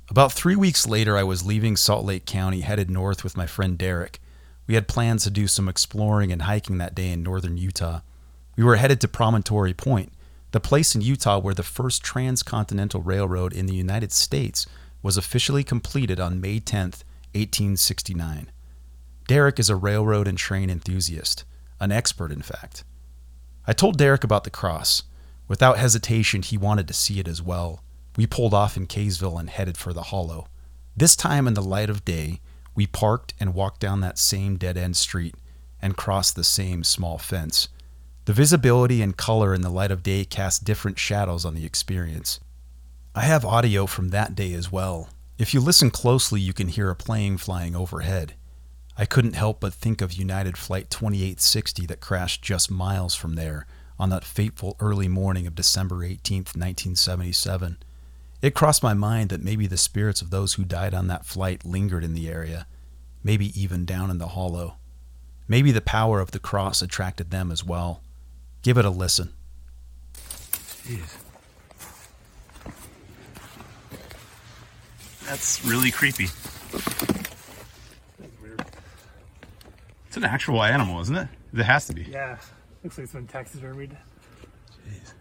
About 0.08 0.32
three 0.32 0.54
weeks 0.54 0.86
later, 0.86 1.16
I 1.16 1.24
was 1.24 1.46
leaving 1.46 1.76
Salt 1.76 2.04
Lake 2.04 2.26
County, 2.26 2.60
headed 2.60 2.90
north 2.90 3.24
with 3.24 3.36
my 3.36 3.46
friend 3.46 3.76
Derek. 3.76 4.20
We 4.66 4.74
had 4.74 4.88
plans 4.88 5.24
to 5.24 5.30
do 5.30 5.48
some 5.48 5.68
exploring 5.68 6.30
and 6.30 6.42
hiking 6.42 6.78
that 6.78 6.94
day 6.94 7.10
in 7.10 7.22
northern 7.22 7.56
Utah. 7.56 8.00
We 8.56 8.64
were 8.64 8.76
headed 8.76 9.00
to 9.00 9.08
Promontory 9.08 9.74
Point, 9.74 10.12
the 10.52 10.60
place 10.60 10.94
in 10.94 11.00
Utah 11.00 11.38
where 11.38 11.54
the 11.54 11.62
first 11.62 12.02
transcontinental 12.02 13.02
railroad 13.02 13.52
in 13.52 13.66
the 13.66 13.74
United 13.74 14.12
States 14.12 14.66
was 15.02 15.16
officially 15.16 15.64
completed 15.64 16.20
on 16.20 16.40
May 16.40 16.60
10th, 16.60 17.02
1869. 17.36 18.50
Derek 19.28 19.58
is 19.58 19.68
a 19.68 19.76
railroad 19.76 20.28
and 20.28 20.38
train 20.38 20.70
enthusiast, 20.70 21.44
an 21.80 21.92
expert, 21.92 22.32
in 22.32 22.42
fact. 22.42 22.84
I 23.66 23.72
told 23.72 23.98
Derek 23.98 24.24
about 24.24 24.44
the 24.44 24.50
cross. 24.50 25.02
Without 25.48 25.78
hesitation, 25.78 26.42
he 26.42 26.56
wanted 26.56 26.88
to 26.88 26.94
see 26.94 27.20
it 27.20 27.28
as 27.28 27.42
well. 27.42 27.82
We 28.16 28.26
pulled 28.26 28.54
off 28.54 28.76
in 28.76 28.86
Kaysville 28.86 29.38
and 29.38 29.50
headed 29.50 29.76
for 29.76 29.92
the 29.92 30.04
hollow. 30.04 30.48
This 30.96 31.16
time 31.16 31.46
in 31.46 31.54
the 31.54 31.62
light 31.62 31.90
of 31.90 32.04
day, 32.04 32.40
we 32.74 32.86
parked 32.86 33.34
and 33.38 33.54
walked 33.54 33.80
down 33.80 34.00
that 34.00 34.18
same 34.18 34.56
dead 34.56 34.76
end 34.76 34.96
street 34.96 35.34
and 35.82 35.96
crossed 35.96 36.36
the 36.36 36.44
same 36.44 36.84
small 36.84 37.18
fence. 37.18 37.68
The 38.24 38.32
visibility 38.32 39.02
and 39.02 39.16
color 39.16 39.54
in 39.54 39.60
the 39.60 39.70
light 39.70 39.90
of 39.90 40.02
day 40.02 40.24
cast 40.24 40.64
different 40.64 40.98
shadows 40.98 41.44
on 41.44 41.54
the 41.54 41.66
experience. 41.66 42.40
I 43.14 43.20
have 43.22 43.44
audio 43.44 43.86
from 43.86 44.08
that 44.08 44.34
day 44.34 44.52
as 44.52 44.70
well. 44.70 45.08
If 45.38 45.52
you 45.52 45.60
listen 45.60 45.90
closely, 45.90 46.40
you 46.40 46.54
can 46.54 46.68
hear 46.68 46.88
a 46.88 46.96
plane 46.96 47.36
flying 47.36 47.76
overhead. 47.76 48.34
I 48.96 49.04
couldn't 49.04 49.34
help 49.34 49.60
but 49.60 49.74
think 49.74 50.00
of 50.00 50.14
United 50.14 50.56
Flight 50.56 50.88
2860 50.88 51.84
that 51.86 52.00
crashed 52.00 52.40
just 52.40 52.70
miles 52.70 53.14
from 53.14 53.34
there 53.34 53.66
on 53.98 54.08
that 54.08 54.24
fateful 54.24 54.76
early 54.80 55.08
morning 55.08 55.46
of 55.46 55.54
December 55.54 56.02
18, 56.02 56.38
1977. 56.38 57.76
It 58.40 58.54
crossed 58.54 58.82
my 58.82 58.94
mind 58.94 59.28
that 59.28 59.42
maybe 59.42 59.66
the 59.66 59.76
spirits 59.76 60.22
of 60.22 60.30
those 60.30 60.54
who 60.54 60.64
died 60.64 60.94
on 60.94 61.06
that 61.08 61.26
flight 61.26 61.66
lingered 61.66 62.04
in 62.04 62.14
the 62.14 62.30
area, 62.30 62.66
maybe 63.22 63.52
even 63.60 63.84
down 63.84 64.10
in 64.10 64.16
the 64.16 64.28
hollow. 64.28 64.76
Maybe 65.48 65.70
the 65.70 65.82
power 65.82 66.20
of 66.20 66.30
the 66.30 66.38
cross 66.38 66.80
attracted 66.80 67.30
them 67.30 67.52
as 67.52 67.62
well. 67.62 68.02
Give 68.62 68.78
it 68.78 68.86
a 68.86 68.90
listen. 68.90 69.34
Jeez. 70.14 71.25
That's 75.26 75.64
really 75.64 75.90
creepy. 75.90 76.28
That's 76.70 77.02
weird. 78.40 78.64
It's 80.06 80.16
an 80.16 80.22
actual 80.22 80.62
animal, 80.62 81.00
isn't 81.00 81.16
it? 81.16 81.28
It 81.52 81.64
has 81.64 81.86
to 81.88 81.94
be. 81.94 82.02
Yeah. 82.02 82.38
Looks 82.84 82.96
like 82.96 83.04
it's 83.04 83.12
been 83.12 83.26
taxidermied. 83.26 83.96
Jeez. 84.88 85.12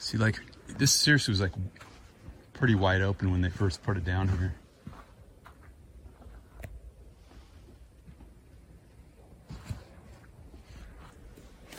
See, 0.00 0.18
like, 0.18 0.40
this 0.76 0.90
seriously 0.92 1.30
was 1.30 1.40
like 1.40 1.52
pretty 2.52 2.74
wide 2.74 3.02
open 3.02 3.30
when 3.30 3.40
they 3.40 3.50
first 3.50 3.84
put 3.84 3.96
it 3.96 4.04
down 4.04 4.26
here. 4.26 4.56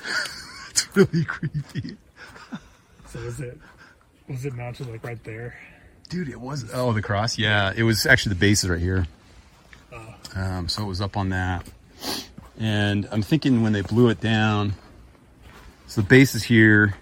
it's 0.70 0.96
really 0.96 1.26
creepy. 1.26 1.98
So 3.08 3.20
is 3.20 3.42
it 3.42 3.58
was 4.28 4.46
it 4.46 4.54
mounted 4.54 4.90
like 4.90 5.04
right 5.04 5.24
there? 5.24 5.56
Dude, 6.10 6.30
it 6.30 6.40
was. 6.40 6.70
Oh, 6.74 6.94
the 6.94 7.02
cross? 7.02 7.38
Yeah, 7.38 7.74
it 7.76 7.84
was 7.84 8.06
actually 8.06 8.36
the 8.36 8.40
base 8.40 8.64
is 8.64 8.70
right 8.70 8.80
here. 8.80 9.08
Um, 10.36 10.68
so 10.68 10.84
it 10.84 10.86
was 10.86 11.02
up 11.02 11.18
on 11.18 11.30
that. 11.30 11.66
And 12.60 13.08
I'm 13.12 13.22
thinking 13.22 13.62
when 13.64 13.74
they 13.74 13.82
blew 13.82 14.10
it 14.10 14.20
down, 14.20 14.74
so 15.88 16.02
the 16.02 16.08
base 16.08 16.36
is 16.36 16.44
here. 16.44 16.96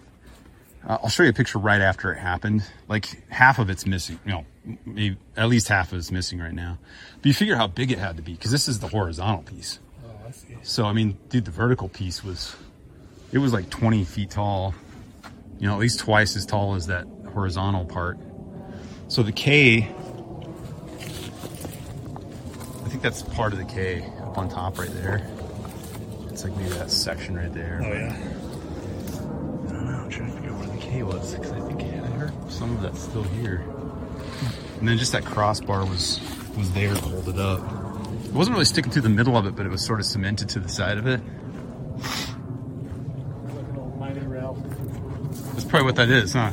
Uh, 0.88 0.98
I'll 1.02 1.10
show 1.10 1.24
you 1.24 1.30
a 1.30 1.34
picture 1.34 1.60
right 1.60 1.82
after 1.82 2.12
it 2.12 2.18
happened. 2.18 2.64
Like 2.88 3.30
half 3.30 3.60
of 3.60 3.70
it's 3.70 3.86
missing. 3.86 4.20
You 4.26 4.32
know, 4.32 4.46
maybe 4.86 5.18
at 5.36 5.50
least 5.50 5.68
half 5.68 5.92
of 5.92 5.98
it's 5.98 6.12
missing 6.12 6.40
right 6.40 6.54
now. 6.54 6.78
But 7.18 7.26
you 7.26 7.34
figure 7.34 7.56
how 7.56 7.68
big 7.68 7.92
it 7.92 8.00
had 8.00 8.18
to 8.18 8.24
be 8.24 8.34
because 8.34 8.52
this 8.52 8.68
is 8.68 8.80
the 8.80 8.88
horizontal 8.88 9.44
piece. 9.44 9.80
Oh, 10.06 10.28
I 10.28 10.32
see. 10.32 10.58
So 10.62 10.86
I 10.86 10.94
mean, 10.94 11.18
dude, 11.30 11.46
the 11.46 11.52
vertical 11.52 11.90
piece 11.90 12.24
was, 12.24 12.56
it 13.32 13.40
was 13.40 13.54
like 13.54 13.70
20 13.70 14.04
feet 14.04 14.32
tall. 14.32 14.74
You 15.60 15.68
know, 15.68 15.74
at 15.74 15.80
least 15.80 16.00
twice 16.00 16.36
as 16.36 16.46
tall 16.46 16.76
as 16.76 16.88
that 16.88 17.08
horizontal 17.36 17.86
part. 17.86 18.18
So 19.10 19.22
the 19.22 19.34
K, 19.34 19.84
I 22.84 22.90
think 22.90 23.04
that's 23.04 23.22
part 23.22 23.54
of 23.54 23.60
the 23.60 23.66
K 23.66 24.04
up 24.24 24.38
on 24.38 24.50
top 24.50 24.80
right 24.80 24.90
there. 24.94 25.30
It's 26.30 26.44
like 26.46 26.56
maybe 26.56 26.70
that 26.72 26.90
section 26.90 27.36
right 27.36 27.54
there. 27.54 27.82
Oh 27.84 27.94
yeah. 27.94 28.16
I 28.16 29.74
don't 29.74 29.86
know. 29.86 29.98
I'm 29.98 30.10
trying 30.10 30.32
to 30.32 30.36
figure 30.38 30.52
out 30.52 30.60
where 30.60 30.70
the 30.70 30.78
K 30.82 31.04
was 31.04 31.36
because 31.36 31.52
I 31.52 31.60
think 31.60 31.84
I 31.84 32.08
heard 32.08 32.34
some 32.52 32.72
of 32.76 32.82
that's 32.82 33.02
still 33.02 33.24
here. 33.24 33.64
And 34.80 34.88
then 34.88 34.98
just 34.98 35.12
that 35.12 35.26
crossbar 35.26 35.86
was 35.86 36.20
was 36.58 36.72
there 36.72 36.94
to 36.94 37.02
hold 37.02 37.28
it 37.28 37.38
up. 37.38 37.60
It 38.26 38.32
wasn't 38.34 38.56
really 38.56 38.66
sticking 38.66 38.92
through 38.92 39.02
the 39.02 39.10
middle 39.10 39.36
of 39.36 39.46
it, 39.46 39.56
but 39.58 39.66
it 39.66 39.70
was 39.70 39.86
sort 39.86 40.00
of 40.00 40.06
cemented 40.06 40.48
to 40.50 40.60
the 40.60 40.70
side 40.70 40.98
of 40.98 41.06
it. 41.06 41.20
Like 43.50 43.68
an 43.68 43.78
old 43.78 44.00
rail. 44.30 44.54
That's 45.52 45.66
probably 45.66 45.86
what 45.86 45.98
that 45.98 46.10
is, 46.10 46.32
huh? 46.34 46.52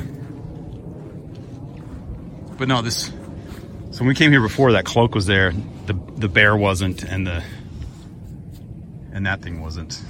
But 2.63 2.69
no, 2.69 2.81
this. 2.81 3.11
So 3.91 3.99
when 3.99 4.07
we 4.07 4.15
came 4.15 4.31
here 4.31 4.39
before, 4.39 4.71
that 4.71 4.85
cloak 4.85 5.15
was 5.15 5.25
there. 5.25 5.51
The 5.85 5.99
the 6.15 6.29
bear 6.29 6.55
wasn't, 6.55 7.03
and 7.03 7.27
the 7.27 7.43
and 9.11 9.25
that 9.25 9.41
thing 9.41 9.61
wasn't. 9.61 10.01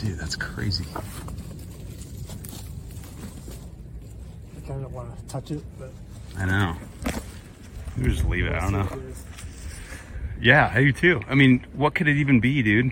Dude, 0.00 0.18
that's 0.18 0.34
crazy. 0.34 0.84
I 4.56 4.66
kind 4.66 4.84
of 4.84 4.92
want 4.92 5.16
to 5.16 5.24
touch 5.28 5.52
it, 5.52 5.62
but 5.78 5.92
I 6.36 6.46
know. 6.46 6.76
We 7.98 8.08
just 8.08 8.24
leave 8.24 8.46
it. 8.46 8.52
I 8.52 8.68
don't 8.68 8.72
know. 8.72 8.88
Yeah, 10.40 10.72
I 10.74 10.80
do 10.80 10.92
too. 10.92 11.20
I 11.28 11.36
mean, 11.36 11.64
what 11.74 11.94
could 11.94 12.08
it 12.08 12.16
even 12.16 12.40
be, 12.40 12.64
dude? 12.64 12.90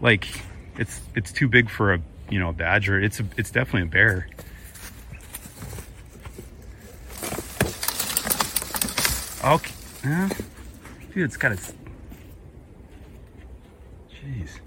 Like, 0.00 0.28
it's 0.78 1.00
it's 1.16 1.32
too 1.32 1.48
big 1.48 1.68
for 1.68 1.94
a 1.94 2.00
you 2.30 2.38
know 2.38 2.48
a 2.50 2.52
badger. 2.52 3.00
It's 3.00 3.20
a, 3.20 3.24
it's 3.36 3.50
definitely 3.50 3.82
a 3.88 3.90
bear. 3.90 4.28
Okay, 9.42 9.72
yeah. 10.04 10.28
dude, 11.14 11.24
it's 11.24 11.36
got 11.38 11.52
its. 11.52 11.72
Jeez, 14.12 14.60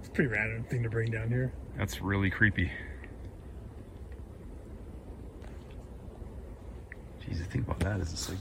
It's 0.00 0.08
pretty 0.12 0.28
random 0.28 0.64
thing 0.64 0.82
to 0.82 0.90
bring 0.90 1.12
down 1.12 1.28
here. 1.28 1.52
that's 1.76 2.00
really 2.02 2.30
creepy. 2.30 2.72
Jeez, 7.22 7.38
the 7.38 7.44
thing 7.44 7.60
about 7.60 7.78
that 7.80 8.00
is 8.00 8.12
it's 8.12 8.28
like 8.28 8.38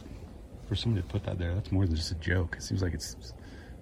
for 0.67 0.75
somebody 0.75 1.03
to 1.05 1.07
put 1.07 1.23
that 1.25 1.38
there, 1.38 1.53
that's 1.53 1.71
more 1.71 1.86
than 1.86 1.95
just 1.95 2.12
a 2.12 2.15
joke. 2.15 2.55
It 2.57 2.63
seems 2.63 2.81
like 2.81 2.95
it's 2.95 3.15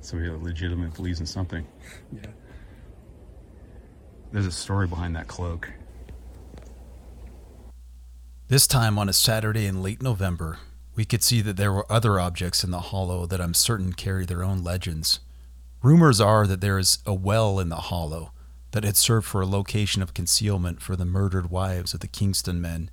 somebody 0.06 0.30
that 0.30 0.44
legitimately 0.44 0.96
believes 0.96 1.20
in 1.20 1.26
something. 1.26 1.66
Yeah. 2.14 2.28
There's 4.32 4.46
a 4.46 4.52
story 4.52 4.88
behind 4.88 5.16
that 5.16 5.28
cloak. 5.28 5.72
This 8.48 8.68
time 8.68 9.00
on 9.00 9.10
a 9.10 9.14
Saturday 9.14 9.66
in 9.66 9.82
late 9.82 10.02
November, 10.02 10.60
we 10.96 11.06
could 11.06 11.24
see 11.24 11.42
that 11.42 11.58
there 11.58 11.74
were 11.74 11.92
other 11.92 12.20
objects 12.20 12.64
in 12.64 12.72
the 12.72 12.80
hollow 12.80 13.26
that 13.26 13.42
I'm 13.42 13.54
certain 13.54 13.94
carry 13.94 14.26
their 14.26 14.44
own 14.44 14.64
legends. 14.64 15.20
Rumors 15.82 16.22
are 16.22 16.48
that 16.48 16.62
there 16.62 16.78
is 16.78 17.00
a 17.06 17.14
well 17.14 17.60
in 17.60 17.70
the 17.70 17.76
hollow 17.76 18.32
that 18.72 18.84
had 18.84 18.98
served 18.98 19.26
for 19.26 19.42
a 19.42 19.48
location 19.48 20.02
of 20.02 20.14
concealment 20.14 20.82
for 20.82 20.96
the 20.96 21.06
murdered 21.06 21.50
wives 21.50 21.94
of 21.94 22.02
the 22.02 22.08
Kingston 22.08 22.60
men. 22.60 22.90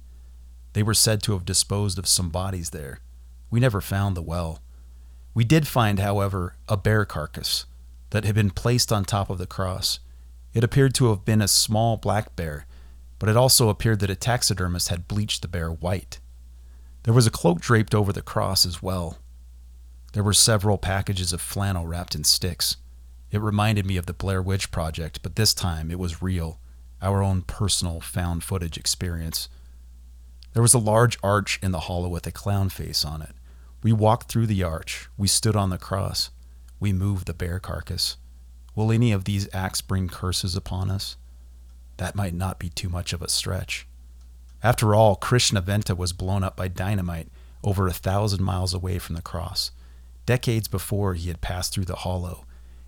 They 0.74 0.82
were 0.82 0.94
said 0.94 1.22
to 1.24 1.32
have 1.32 1.44
disposed 1.44 1.98
of 1.98 2.06
some 2.06 2.30
bodies 2.30 2.70
there. 2.70 3.00
We 3.50 3.60
never 3.60 3.80
found 3.80 4.16
the 4.16 4.22
well. 4.22 4.60
We 5.34 5.44
did 5.44 5.66
find, 5.66 5.98
however, 5.98 6.56
a 6.68 6.76
bear 6.76 7.04
carcass 7.04 7.66
that 8.10 8.24
had 8.24 8.34
been 8.34 8.50
placed 8.50 8.92
on 8.92 9.04
top 9.04 9.30
of 9.30 9.38
the 9.38 9.46
cross. 9.46 9.98
It 10.52 10.62
appeared 10.62 10.94
to 10.96 11.08
have 11.08 11.24
been 11.24 11.40
a 11.40 11.48
small 11.48 11.96
black 11.96 12.36
bear, 12.36 12.66
but 13.18 13.28
it 13.28 13.36
also 13.36 13.68
appeared 13.68 14.00
that 14.00 14.10
a 14.10 14.14
taxidermist 14.14 14.88
had 14.88 15.08
bleached 15.08 15.40
the 15.40 15.48
bear 15.48 15.70
white. 15.70 16.20
There 17.04 17.14
was 17.14 17.26
a 17.26 17.30
cloak 17.30 17.60
draped 17.60 17.94
over 17.94 18.12
the 18.12 18.22
cross 18.22 18.66
as 18.66 18.82
well. 18.82 19.18
There 20.12 20.22
were 20.22 20.34
several 20.34 20.76
packages 20.76 21.32
of 21.32 21.40
flannel 21.40 21.86
wrapped 21.86 22.14
in 22.14 22.24
sticks. 22.24 22.76
It 23.30 23.40
reminded 23.40 23.86
me 23.86 23.96
of 23.96 24.04
the 24.04 24.12
Blair 24.12 24.42
Witch 24.42 24.70
Project, 24.70 25.22
but 25.22 25.36
this 25.36 25.54
time 25.54 25.90
it 25.90 25.98
was 25.98 26.20
real, 26.20 26.60
our 27.00 27.22
own 27.22 27.42
personal 27.42 28.00
found 28.00 28.44
footage 28.44 28.76
experience. 28.76 29.48
There 30.52 30.62
was 30.62 30.74
a 30.74 30.78
large 30.78 31.18
arch 31.22 31.58
in 31.62 31.72
the 31.72 31.80
hollow 31.80 32.08
with 32.08 32.26
a 32.26 32.30
clown 32.30 32.68
face 32.68 33.06
on 33.06 33.22
it. 33.22 33.34
We 33.82 33.92
walked 33.92 34.30
through 34.30 34.46
the 34.46 34.62
arch. 34.62 35.08
We 35.16 35.26
stood 35.26 35.56
on 35.56 35.70
the 35.70 35.78
cross. 35.78 36.30
We 36.78 36.92
moved 36.92 37.26
the 37.26 37.34
bear 37.34 37.58
carcass. 37.58 38.16
Will 38.74 38.92
any 38.92 39.12
of 39.12 39.24
these 39.24 39.48
acts 39.52 39.80
bring 39.80 40.08
curses 40.08 40.54
upon 40.54 40.90
us? 40.90 41.16
That 41.96 42.14
might 42.14 42.34
not 42.34 42.58
be 42.58 42.68
too 42.68 42.88
much 42.88 43.12
of 43.12 43.22
a 43.22 43.28
stretch. 43.28 43.86
After 44.62 44.94
all, 44.94 45.16
Krishna 45.16 45.60
Krishnaventa 45.60 45.96
was 45.96 46.12
blown 46.12 46.44
up 46.44 46.56
by 46.56 46.68
dynamite 46.68 47.28
over 47.64 47.88
a 47.88 47.92
thousand 47.92 48.42
miles 48.42 48.72
away 48.72 48.98
from 48.98 49.16
the 49.16 49.22
cross. 49.22 49.72
Decades 50.26 50.68
before, 50.68 51.14
he 51.14 51.28
had 51.28 51.40
passed 51.40 51.74
through 51.74 51.84
the 51.84 51.96
hollow, 51.96 52.46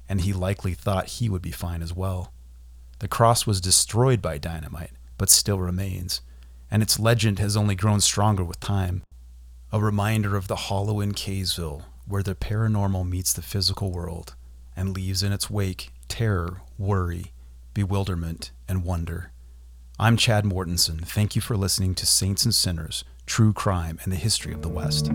and 0.09 0.21
he 0.21 0.33
likely 0.33 0.75
thought 0.75 1.09
he 1.09 1.29
would 1.29 1.43
be 1.43 1.51
fine 1.51 1.83
as 1.83 1.93
well. 1.93 2.33
The 3.01 3.09
cross 3.09 3.47
was 3.47 3.61
destroyed 3.61 4.23
by 4.23 4.39
dynamite, 4.39 4.93
but 5.19 5.31
still 5.31 5.59
remains, 5.59 6.21
and 6.71 6.83
its 6.83 7.01
legend 7.01 7.41
has 7.41 7.57
only 7.57 7.75
grown 7.75 8.01
stronger 8.01 8.45
with 8.45 8.61
time. 8.61 9.03
A 9.75 9.81
reminder 9.81 10.37
of 10.37 10.47
the 10.47 10.55
hollow 10.55 11.01
in 11.01 11.15
Kaysville, 11.15 11.83
where 12.07 12.23
the 12.23 12.37
paranormal 12.37 13.09
meets 13.09 13.33
the 13.33 13.43
physical 13.43 13.91
world 13.91 14.37
and 14.77 14.95
leaves 14.95 15.21
in 15.21 15.33
its 15.33 15.51
wake 15.51 15.91
terror, 16.07 16.61
worry, 16.79 17.33
bewilderment, 17.75 18.53
and 18.69 18.85
wonder. 18.85 19.33
I'm 19.99 20.17
Chad 20.17 20.45
Mortensen. 20.45 21.05
Thank 21.05 21.35
you 21.35 21.43
for 21.43 21.57
listening 21.57 21.97
to 21.97 22.07
Saints 22.07 22.45
and 22.45 22.55
Sinners 22.55 23.03
True 23.27 23.53
Crime 23.53 23.99
and 24.05 24.13
the 24.13 24.17
History 24.17 24.55
of 24.55 24.63
the 24.63 24.69
West. 24.69 25.11